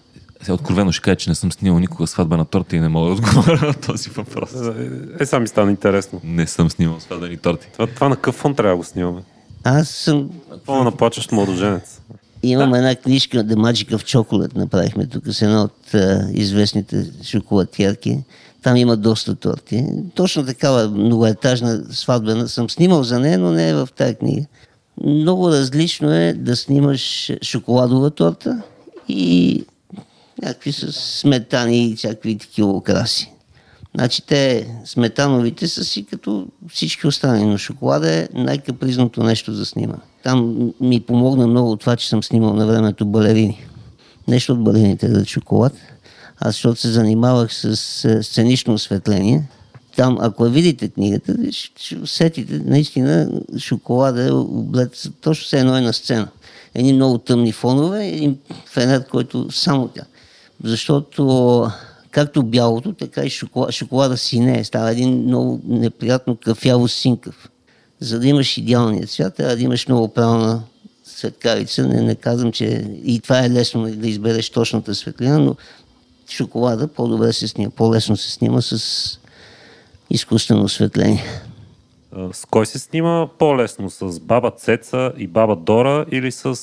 [0.45, 3.13] Сега откровено ще кажа, че не съм снимал никога сватбена торта и не мога да
[3.13, 4.51] отговоря на този въпрос.
[4.53, 6.21] Е, Е, сега ми стана интересно.
[6.25, 7.67] Не съм снимал сватбени торти.
[7.73, 9.23] Това, това на какъв фон трябва да го снимаме?
[9.65, 12.01] Аз съм Какво на плачещ младоженец?
[12.43, 18.19] Имам една книжка The Magic of Chocolate, направихме тук с една от а, известните шоколадиерки.
[18.63, 19.87] Там има доста торти.
[20.15, 24.47] Точно такава многоетажна сватбена съм снимал за нея, но не е в тази книга.
[25.05, 28.63] Много различно е да снимаш шоколадова торта
[29.09, 29.65] и
[30.43, 33.35] някакви с сметани и всякакви такива украси.
[33.95, 40.03] Значи те сметановите са си като всички останали, но шоколада е най-капризното нещо за снимане.
[40.23, 43.65] Там ми помогна много това, че съм снимал на времето балерини.
[44.29, 45.73] Нещо от балерините да шоколад.
[46.41, 47.65] Аз защото се занимавах с
[48.05, 49.49] е, сценично осветление.
[49.97, 55.93] Там, ако видите книгата, ще, усетите, наистина шоколада е облет точно все едно е на
[55.93, 56.29] сцена.
[56.75, 60.03] Едни много тъмни фонове, един фенер, който само тя.
[60.63, 61.71] Защото
[62.11, 64.65] както бялото, така и шоколада, шоколада си не е.
[64.65, 67.51] Става един много неприятно кафяво синкав.
[68.01, 70.63] За да имаш идеалния цвят, трябва да имаш много правилна
[71.05, 71.89] светкавица.
[71.89, 72.65] Не, не казвам, че
[73.05, 75.57] и това е лесно да избереш точната светлина, но
[76.31, 79.19] шоколада по-добре се снима, по-лесно се снима с
[80.11, 81.25] изкуствено осветление.
[82.33, 83.91] С кой се снима по-лесно?
[83.91, 86.59] С баба Цеца и баба Дора или с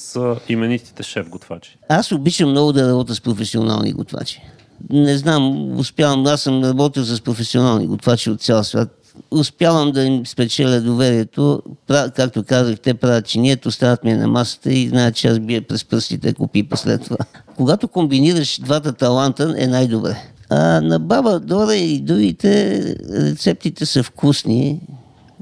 [0.49, 1.77] именитите шеф-готвачи?
[1.89, 4.41] Аз обичам много да работя с професионални готвачи.
[4.89, 8.89] Не знам, успявам, аз съм работил с професионални готвачи от цял свят.
[9.31, 11.61] успявам да им спечеля доверието.
[11.87, 15.85] Както казах, те правят чинието, остават ми на масата и знаят, че аз бия през
[15.85, 17.17] пръстите, ако пипа след това.
[17.55, 20.17] Когато комбинираш двата таланта, е най-добре.
[20.49, 24.79] А на баба Дора и другите рецептите са вкусни,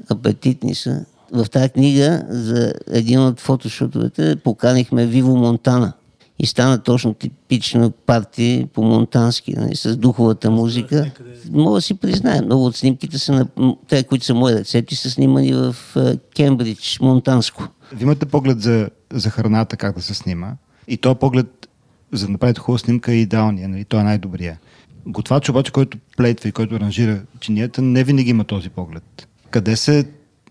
[0.09, 1.05] апетитни са.
[1.33, 5.93] В тази книга за един от фотошутовете поканихме Виво Монтана.
[6.41, 11.11] И стана точно типично парти по монтански, нали, с духовата музика.
[11.51, 13.75] Мога да си призная, много от снимките са на...
[13.87, 17.67] Те, които са мои рецепти, са снимани в е, Кембридж, Монтанско.
[17.93, 20.51] Вие имате поглед за, за храната, как да се снима.
[20.87, 21.69] И този поглед,
[22.13, 23.85] за да направите хубава снимка, е идеалния, нали?
[23.85, 24.59] той е най-добрия.
[25.07, 29.27] Готвач обаче, който плейтва и който аранжира чинията, не винаги има този поглед.
[29.51, 30.05] Къде се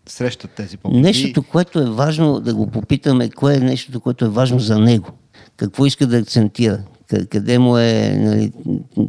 [0.06, 1.02] срещат тези погледи?
[1.02, 5.08] Нещото, което е важно да го попитаме, кое е нещото, което е важно за него.
[5.56, 6.78] Какво иска да акцентира?
[7.10, 8.52] Къ- Къде му е нали,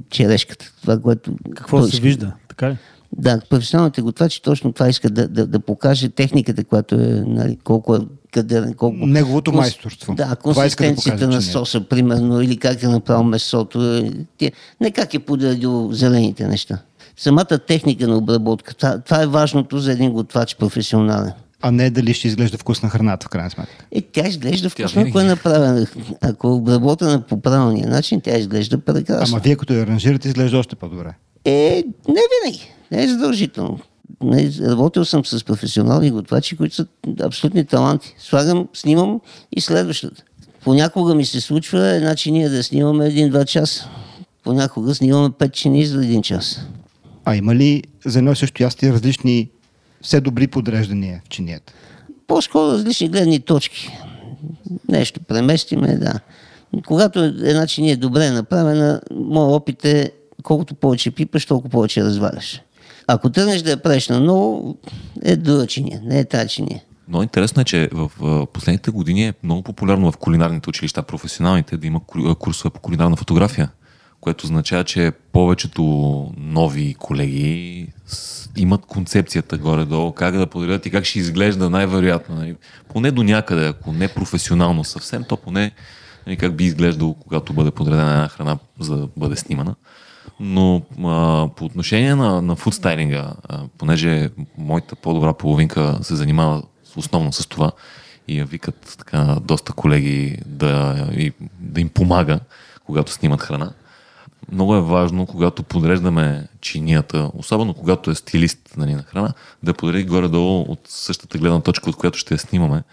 [0.10, 0.72] черешката?
[0.82, 2.04] Това, което Какво се иска.
[2.04, 2.32] вижда?
[2.48, 2.78] Така ли?
[3.18, 7.96] Да, професионалните готвачи точно това иска да, да, да покаже техниката, която е, нали, колко
[7.96, 8.00] е
[8.32, 8.98] кадърен, колко...
[8.98, 10.16] Неговото конс- майсторство.
[10.16, 11.42] Да, иска да консистенцията покаже, на е.
[11.42, 13.96] соса, примерно, или как е направил месото.
[14.42, 16.78] е, Не как е подредил зелените неща.
[17.20, 21.32] Самата техника на обработка, това, това е важното за един готвач професионален.
[21.62, 23.86] А не дали ще изглежда вкусна храната, в крайна сметка.
[23.92, 25.88] Е, тя изглежда Тя вкусно, ако е направена.
[26.22, 29.36] Ако е обработена по правилния начин, тя изглежда прекрасно.
[29.36, 31.14] Ама вие като я аранжирате, изглежда още по-добре.
[31.46, 32.72] Е, не винаги.
[32.92, 33.80] Не е задължително.
[34.24, 36.86] Не, работил съм с професионални готвачи, които са
[37.22, 38.16] абсолютни таланти.
[38.20, 40.24] Слагам, снимам и следващата.
[40.64, 43.90] Понякога ми се случва една чиния да снимаме един-два часа.
[44.44, 46.60] Понякога снимаме пет чини за един час.
[47.30, 49.50] А има ли за едно и също ястие различни
[50.02, 51.74] все добри подреждания в чинията?
[52.28, 53.90] По-скоро различни гледни точки.
[54.88, 56.20] Нещо преместиме, да.
[56.88, 60.12] Когато една чиния е добре направена, моят опит е
[60.44, 62.62] колкото повече пипаш, толкова повече разваляш.
[63.08, 64.78] Ако тръгнеш да я правиш на ново,
[65.24, 66.82] е друга чиния, не е тази чиния.
[67.08, 68.12] Много интересно е, че в
[68.54, 72.02] последните години е много популярно в кулинарните училища, професионалните, да има
[72.40, 73.70] курсове по кулинарна фотография,
[74.22, 75.84] което означава, че повечето
[76.38, 77.88] нови колеги
[78.58, 82.36] имат концепцията горе-долу, как да подредят и как ще изглежда най-вероятно.
[82.36, 82.56] нали.
[82.90, 85.72] Поне до някъде, ако не професионално съвсем, то поне
[86.28, 89.76] нали, как би изглеждало, когато бъде подредена една храна, за да бъде снимана.
[90.40, 93.34] Но а, по отношение на, на фудстайлинга,
[93.78, 96.64] понеже моята по-добра половинка се занимава
[96.96, 97.72] основно с това
[98.28, 102.40] и я викат така доста колеги да, и, да им помага,
[102.86, 103.72] когато снимат храна.
[104.52, 109.34] Много е важно, когато подреждаме чинията, особено когато е стилист нали, на храна,
[109.64, 112.84] да подреди горе-долу от същата гледна точка, от която ще я снимаме.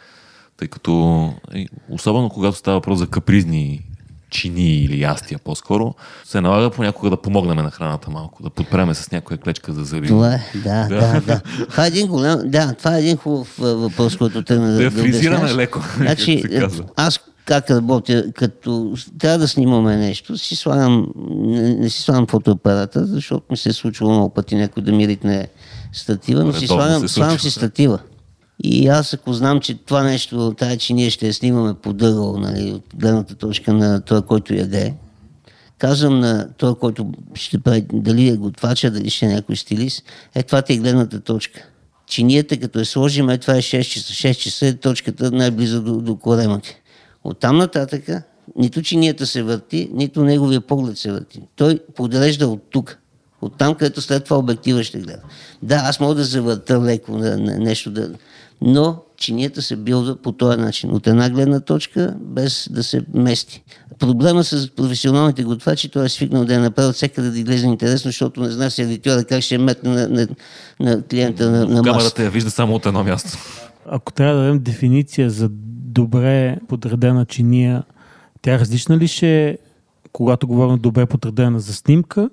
[0.57, 3.86] Тъй като, е, особено когато става въпрос за капризни
[4.30, 5.94] чини или ястия по-скоро,
[6.24, 10.09] се налага понякога да помогнем на храната малко, да подпреме с някоя клечка за зъби.
[10.09, 11.40] Това е, да, да, да.
[11.70, 14.90] Това е един голям, да, това е един хубав въпрос, който тръгна да, Да да
[14.90, 15.57] фризираме обясняваш.
[15.57, 16.44] леко, Значи,
[16.97, 23.07] аз как работя, като трябва да снимаме нещо, си слагам, не, не си слагам фотоапарата,
[23.07, 25.49] защото ми се е случвало много пъти някой да ми ритне
[25.92, 27.99] статива, но си Редовно слагам, се слагам си статива.
[28.64, 32.38] И аз ако знам, че това нещо, тая, че ние ще я снимаме по дъгъл,
[32.38, 34.94] нали, от гледната точка на това, който яде,
[35.78, 40.42] казвам на този, който ще прави, дали е готвача, дали ще е някой стилист, е
[40.42, 41.62] това ти е гледната точка.
[42.07, 44.12] Чинията, като я сложим, е това е 6 часа.
[44.12, 46.76] 6 часа е точката най-близо до, до корема ти.
[47.27, 48.22] Оттам нататъка,
[48.57, 51.41] нито чинията се върти, нито неговия поглед се върти.
[51.57, 52.99] Той подрежда от тук.
[53.43, 55.22] От там, където след това обектива ще гледа.
[55.62, 58.11] Да, аз мога да завърта леко на, на нещо, да...
[58.61, 60.95] но чинията се билда по този начин.
[60.95, 63.64] От една гледна точка, без да се мести.
[63.99, 68.09] Проблема с професионалните готвачи, той е свикнал да я направи от всеки да изглежда интересно,
[68.09, 70.29] защото не знае сервитьора как ще метне на, на,
[70.81, 71.83] на клиента на, на масата.
[71.83, 73.39] Камерата я вижда само от едно място.
[73.87, 75.51] Ако трябва да дадем дефиниция за
[75.97, 77.84] добре подредена чиния,
[78.42, 79.59] тя различна ли ще е,
[80.12, 82.30] когато говорим добре подредена за снимка,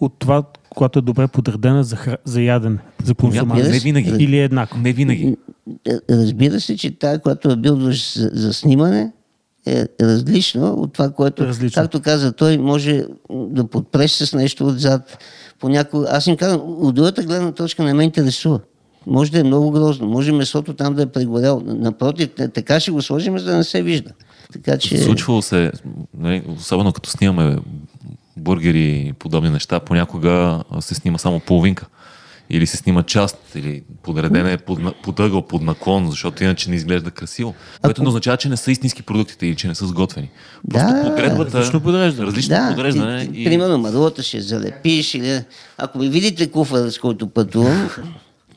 [0.00, 2.16] от това, когато е добре подредена за, хра...
[2.24, 3.80] за ядене, за Не консумация?
[3.80, 4.24] винаги.
[4.24, 4.78] Или е еднакво?
[4.78, 5.36] Не винаги.
[5.88, 9.12] Е, Разбира се, че тая, която е бил за, за снимане,
[9.66, 11.82] е различна от това, което, Различно.
[11.82, 15.18] както каза той, може да подпреш с нещо отзад.
[15.60, 18.60] Понякога, аз им казвам, от другата гледна точка не ме интересува.
[19.06, 21.62] Може да е много грозно, може месото там да е прегоряло.
[21.66, 24.10] Напротив, така ще го сложим, за да не се вижда.
[24.52, 24.98] Така че...
[24.98, 25.72] Случвало се,
[26.18, 27.58] нали, особено като снимаме
[28.36, 31.86] бургери и подобни неща, понякога се снима само половинка.
[32.50, 36.76] или се снима част, или подредена е под, под ъгъл, под наклон, защото иначе не
[36.76, 37.54] изглежда красиво.
[37.82, 40.30] Което не означава, че не са истински продуктите или че не са сготвени.
[40.70, 41.58] Просто Да, подредбата...
[41.58, 42.26] различно подреждане.
[42.26, 43.26] Различно Да, подреждане.
[43.26, 43.44] ти, ти, и...
[43.44, 45.44] примерно маруата ще залепиш или...
[45.78, 47.90] Ако ми видите куфара, с който пътувам,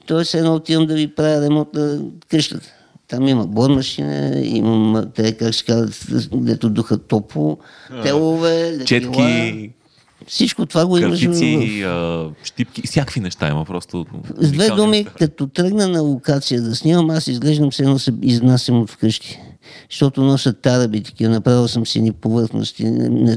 [0.10, 2.68] то все едно отивам да ви правя ремонт на къщата.
[3.08, 7.58] Там има бормашина, имам, те, как се казват, дето духа топло,
[8.04, 8.86] телове, летила.
[8.86, 9.72] Четки,
[10.28, 11.84] Всичко това го имаш в...
[11.84, 14.06] а, щипки, всякакви неща има просто.
[14.38, 15.12] С две думи, неща.
[15.18, 19.40] като тръгна на локация да снимам, аз изглеждам се едно се изнасям от вкъщи.
[19.92, 22.86] Защото нося тараби, такива, направил съм си ни повърхности,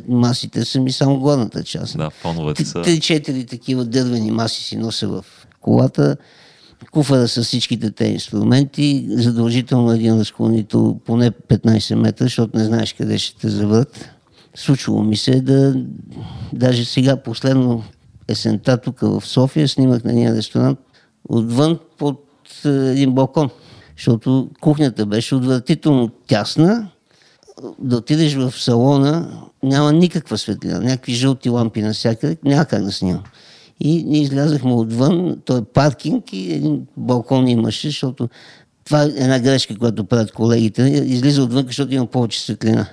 [0.08, 1.98] масите са ми само горната част.
[1.98, 2.82] Да, фоновете са...
[2.82, 5.24] Три-четири такива дървени маси си нося в
[5.60, 6.16] колата.
[6.90, 13.18] Куфара с всичките те инструменти, задължително един разклонител поне 15 метра, защото не знаеш къде
[13.18, 14.10] ще те заврат.
[14.54, 15.74] Случвало ми се да,
[16.52, 17.84] даже сега последно
[18.28, 20.78] есента тук в София, снимах на един ресторант
[21.28, 22.24] отвън под
[22.64, 23.50] е, един балкон,
[23.96, 26.88] защото кухнята беше отвратително тясна,
[27.78, 33.22] да отидеш в салона, няма никаква светлина, някакви жълти лампи навсякъде, няма как да снимам.
[33.84, 38.28] И ние излязахме отвън, той е паркинг и един балкон имаше, защото
[38.84, 40.82] това е една грешка, която правят колегите.
[40.82, 42.86] Излиза отвън, защото има повече светлина.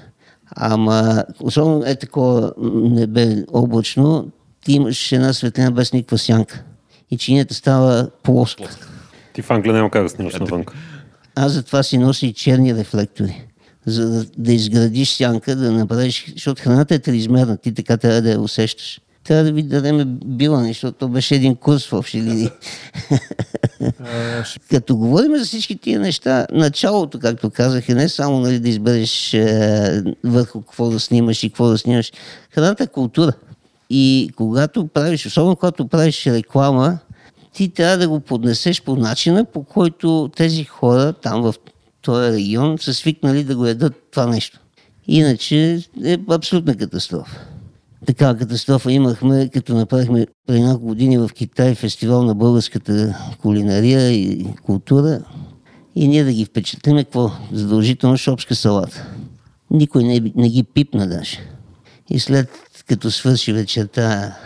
[0.56, 4.28] Ама, особено е такова небе облачно,
[4.66, 6.64] ти имаш една светлина без никаква сянка.
[7.12, 8.78] И чинията става плоска.
[9.34, 10.66] Ти в Англия няма как да снимаш навън.
[11.36, 13.46] Аз затова си нося и черни рефлектори.
[13.86, 18.32] За да, да изградиш сянка, да направиш, защото храната е триизмерна, ти така трябва да
[18.32, 19.02] я усещаш.
[19.24, 22.50] Трябва да ви дадем билане, защото то беше един курс в общи линии.
[24.70, 29.34] Като говорим за всички тия неща, началото, както казах, е не само нали, да избереш
[29.34, 32.12] е, върху какво да снимаш и какво да снимаш.
[32.52, 33.34] Храната е култура.
[33.90, 37.00] И когато правиш, особено когато правиш реклама,
[37.54, 41.56] ти трябва да го поднесеш по начина, по който тези хора там в
[42.02, 44.60] този регион са свикнали да го ядат това нещо.
[45.08, 47.49] Иначе е абсолютна катастрофа.
[48.06, 54.47] Такава катастрофа имахме, като направихме преди няколко години в Китай фестивал на българската кулинария и
[54.64, 55.22] култура.
[55.95, 57.32] И ние да ги впечатлиме какво?
[57.52, 59.08] Задължително шопска салата.
[59.72, 61.39] Никой не, не ги пипна даже.
[62.10, 62.50] И след
[62.88, 64.38] като свърши вечерта,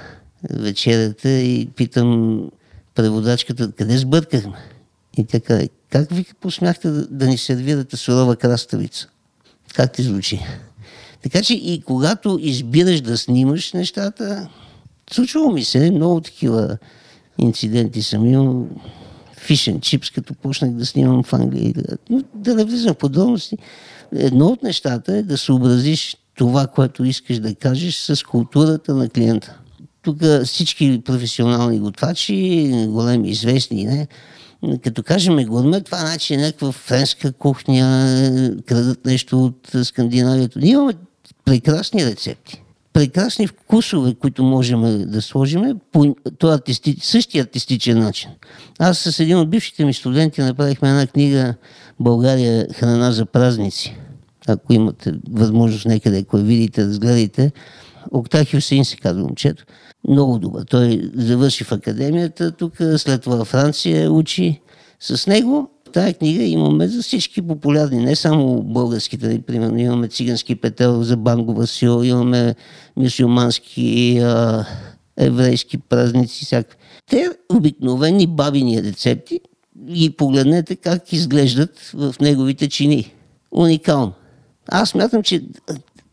[0.49, 2.41] вечерята и питам
[2.95, 4.57] преводачката, къде сбъркахме?
[5.17, 9.07] И тя каза, как ви посмяхте да, да ни сервирате сурова краставица?
[9.73, 10.39] Как ти звучи?
[11.23, 14.49] Така че и когато избираш да снимаш нещата,
[15.13, 16.77] случвало ми се много такива
[17.37, 18.67] инциденти съм имал.
[19.37, 21.73] Фишен чипс, като почнах да снимам в Англия.
[22.09, 23.57] Но да не влизам в подробности.
[24.15, 29.59] Едно от нещата е да съобразиш това, което искаш да кажеш с културата на клиента.
[30.01, 34.07] Тук всички професионални готвачи, големи известни не,
[34.83, 40.59] като кажем гурме, това значи е някаква френска кухня, крадат нещо от Скандинавието.
[40.59, 40.93] Ние имаме
[41.45, 42.63] прекрасни рецепти,
[42.93, 48.29] прекрасни вкусове, които можем да сложим по този артисти, същия артистичен начин.
[48.79, 51.55] Аз с един от бившите ми студенти направихме една книга
[51.99, 53.97] България храна за празници.
[54.47, 57.51] Ако имате възможност някъде, ако видите, разгледайте.
[58.11, 59.65] Октай Хюсейн се казва момчето.
[60.07, 60.65] Много добър.
[60.69, 64.61] Той завърши в академията тук, след това Франция учи.
[64.99, 71.03] С него тази книга имаме за всички популярни, не само българските, примерно имаме цигански петел
[71.03, 72.55] за Банго Васил, имаме
[72.97, 74.65] мюсюлмански, а,
[75.17, 76.77] еврейски празници, всякакви.
[77.09, 79.39] Те обикновени бабини рецепти
[79.87, 83.13] и погледнете как изглеждат в неговите чини.
[83.51, 84.13] Уникално.
[84.69, 85.43] Аз смятам, че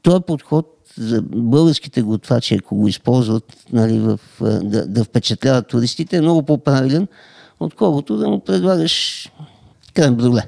[0.03, 4.20] този подход за българските готвачи, ако го използват нали, в,
[4.62, 7.09] да, да впечатляват туристите, е много по-правилен,
[7.61, 9.28] отколкото да му предлагаш
[9.93, 10.43] крем бруле.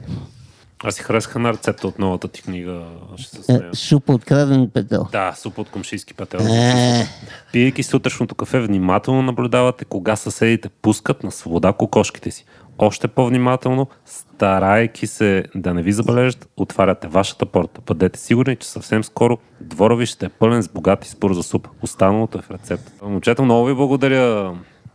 [0.85, 2.83] Аз си харесах една рецепта от новата ти книга.
[3.17, 5.07] Ще Е, супа от краден петел.
[5.13, 6.39] Да, супа от комшийски петел.
[6.39, 7.07] Е,
[7.53, 12.45] Пийайки сутрешното кафе, внимателно наблюдавате кога съседите пускат на свобода кокошките си.
[12.79, 17.81] Още по-внимателно, старайки се да не ви забележат, отваряте вашата порта.
[17.87, 21.69] Бъдете сигурни, че съвсем скоро двора ви ще е пълен с богат избор за суп.
[21.83, 22.93] Останалото е в рецепта.
[23.03, 24.55] Момчета, много ви благодаря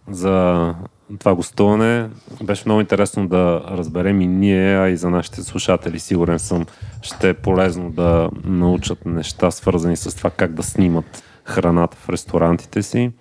[0.10, 0.74] за
[1.20, 2.10] това гостуване.
[2.44, 6.00] Беше много интересно да разберем и ние, а и за нашите слушатели.
[6.00, 6.66] Сигурен съм,
[7.02, 12.84] ще е полезно да научат неща, свързани с това как да снимат храната в ресторантите
[12.84, 13.12] си.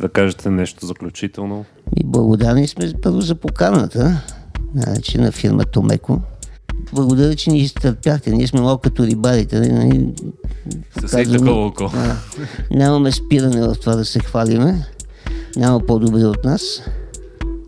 [0.00, 1.64] Да кажете нещо заключително.
[1.96, 4.22] и благодарни сме първо за поканата,
[4.74, 6.20] значи, на фирма Томеко.
[6.92, 8.30] Благодаря, че ни изтърпяхте.
[8.30, 9.60] Ние сме малко като рибарите.
[9.60, 10.14] Нали?
[11.00, 11.90] Съседи Казвам, такова око.
[12.70, 14.86] Нямаме спиране в това да се хвалиме.
[15.56, 16.82] Няма по-добри от нас.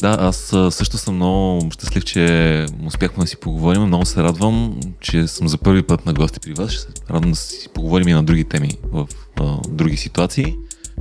[0.03, 3.83] Да, аз също съм много щастлив, че успяхме да си поговорим.
[3.83, 6.71] Много се радвам, че съм за първи път на гости при вас.
[6.71, 9.09] Ще се радвам да си поговорим и на други теми в
[9.41, 10.57] а, други ситуации.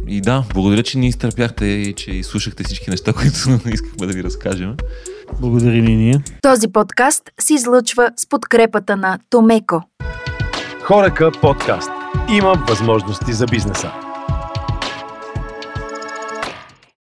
[0.07, 4.23] И да, благодаря, че ни изтърпяхте и че изслушахте всички неща, които искахме да ви
[4.23, 4.75] разкажем.
[5.39, 6.23] Благодарим и ние.
[6.41, 9.81] Този подкаст се излъчва с подкрепата на Томеко.
[10.83, 11.89] Хорека подкаст.
[12.29, 14.10] Има възможности за бизнеса.